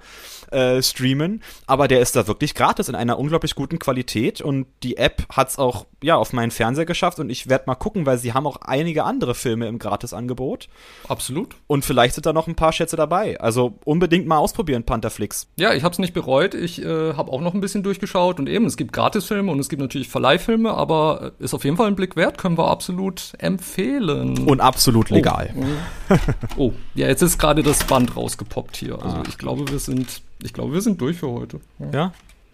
[0.50, 4.96] äh, streamen, aber der ist da wirklich gratis in einer unglaublich guten Qualität und die
[4.96, 8.32] App hat's auch ja auf meinen Fernseher geschafft und ich werde mal gucken, weil sie
[8.32, 10.68] haben auch einige andere Filme im Gratisangebot.
[11.08, 11.56] Absolut.
[11.66, 13.40] Und vielleicht sind da noch ein paar Schätze dabei.
[13.40, 15.48] Also unbedingt mal ausprobieren, Pantherflix.
[15.56, 16.54] Ja, ich habe es nicht bereut.
[16.54, 19.68] Ich äh, habe auch noch ein bisschen durchgeschaut und eben, es gibt Gratisfilme und es
[19.68, 24.46] gibt natürlich Verleihfilme, aber ist auf jeden Fall ein Blick wert, können wir absolut empfehlen.
[24.46, 25.54] Und absolut legal.
[25.56, 26.16] Oh,
[26.56, 26.72] oh.
[26.94, 29.02] ja, jetzt ist gerade das Band rausgepoppt hier.
[29.02, 29.28] Also Ach.
[29.28, 31.60] ich glaube, wir sind ich glaube, wir sind durch für heute.
[31.78, 31.90] Ja?
[31.92, 32.12] ja?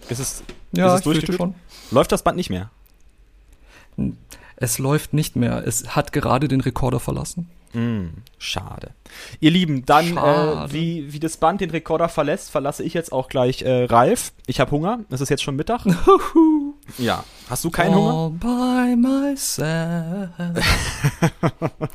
[0.09, 1.55] Ist es, ja, ist es schon.
[1.91, 2.71] Läuft das Band nicht mehr?
[4.57, 5.67] Es läuft nicht mehr.
[5.67, 7.49] Es hat gerade den Rekorder verlassen.
[7.75, 8.09] Mm,
[8.39, 8.91] schade.
[9.41, 13.29] Ihr Lieben, dann, äh, wie, wie das Band den Rekorder verlässt, verlasse ich jetzt auch
[13.29, 14.33] gleich äh, Ralf.
[14.47, 15.01] Ich habe Hunger.
[15.09, 15.87] Es ist jetzt schon Mittag.
[16.99, 17.25] ja.
[17.49, 18.31] Hast du keinen All Hunger?
[18.39, 20.31] By myself.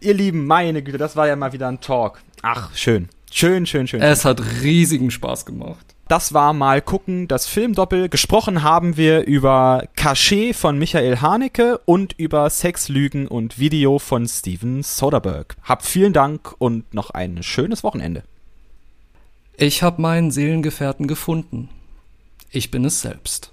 [0.00, 2.22] Ihr Lieben, meine Güte, das war ja mal wieder ein Talk.
[2.42, 3.08] Ach, schön.
[3.30, 4.00] Schön, schön, schön.
[4.00, 5.96] Es hat riesigen Spaß gemacht.
[6.08, 8.08] Das war mal gucken, das Filmdoppel.
[8.08, 14.28] Gesprochen haben wir über Cachet von Michael Haneke und über Sex, Lügen und Video von
[14.28, 15.56] Steven Soderbergh.
[15.64, 18.22] Habt vielen Dank und noch ein schönes Wochenende.
[19.56, 21.70] Ich habe meinen Seelengefährten gefunden.
[22.50, 23.50] Ich bin es selbst.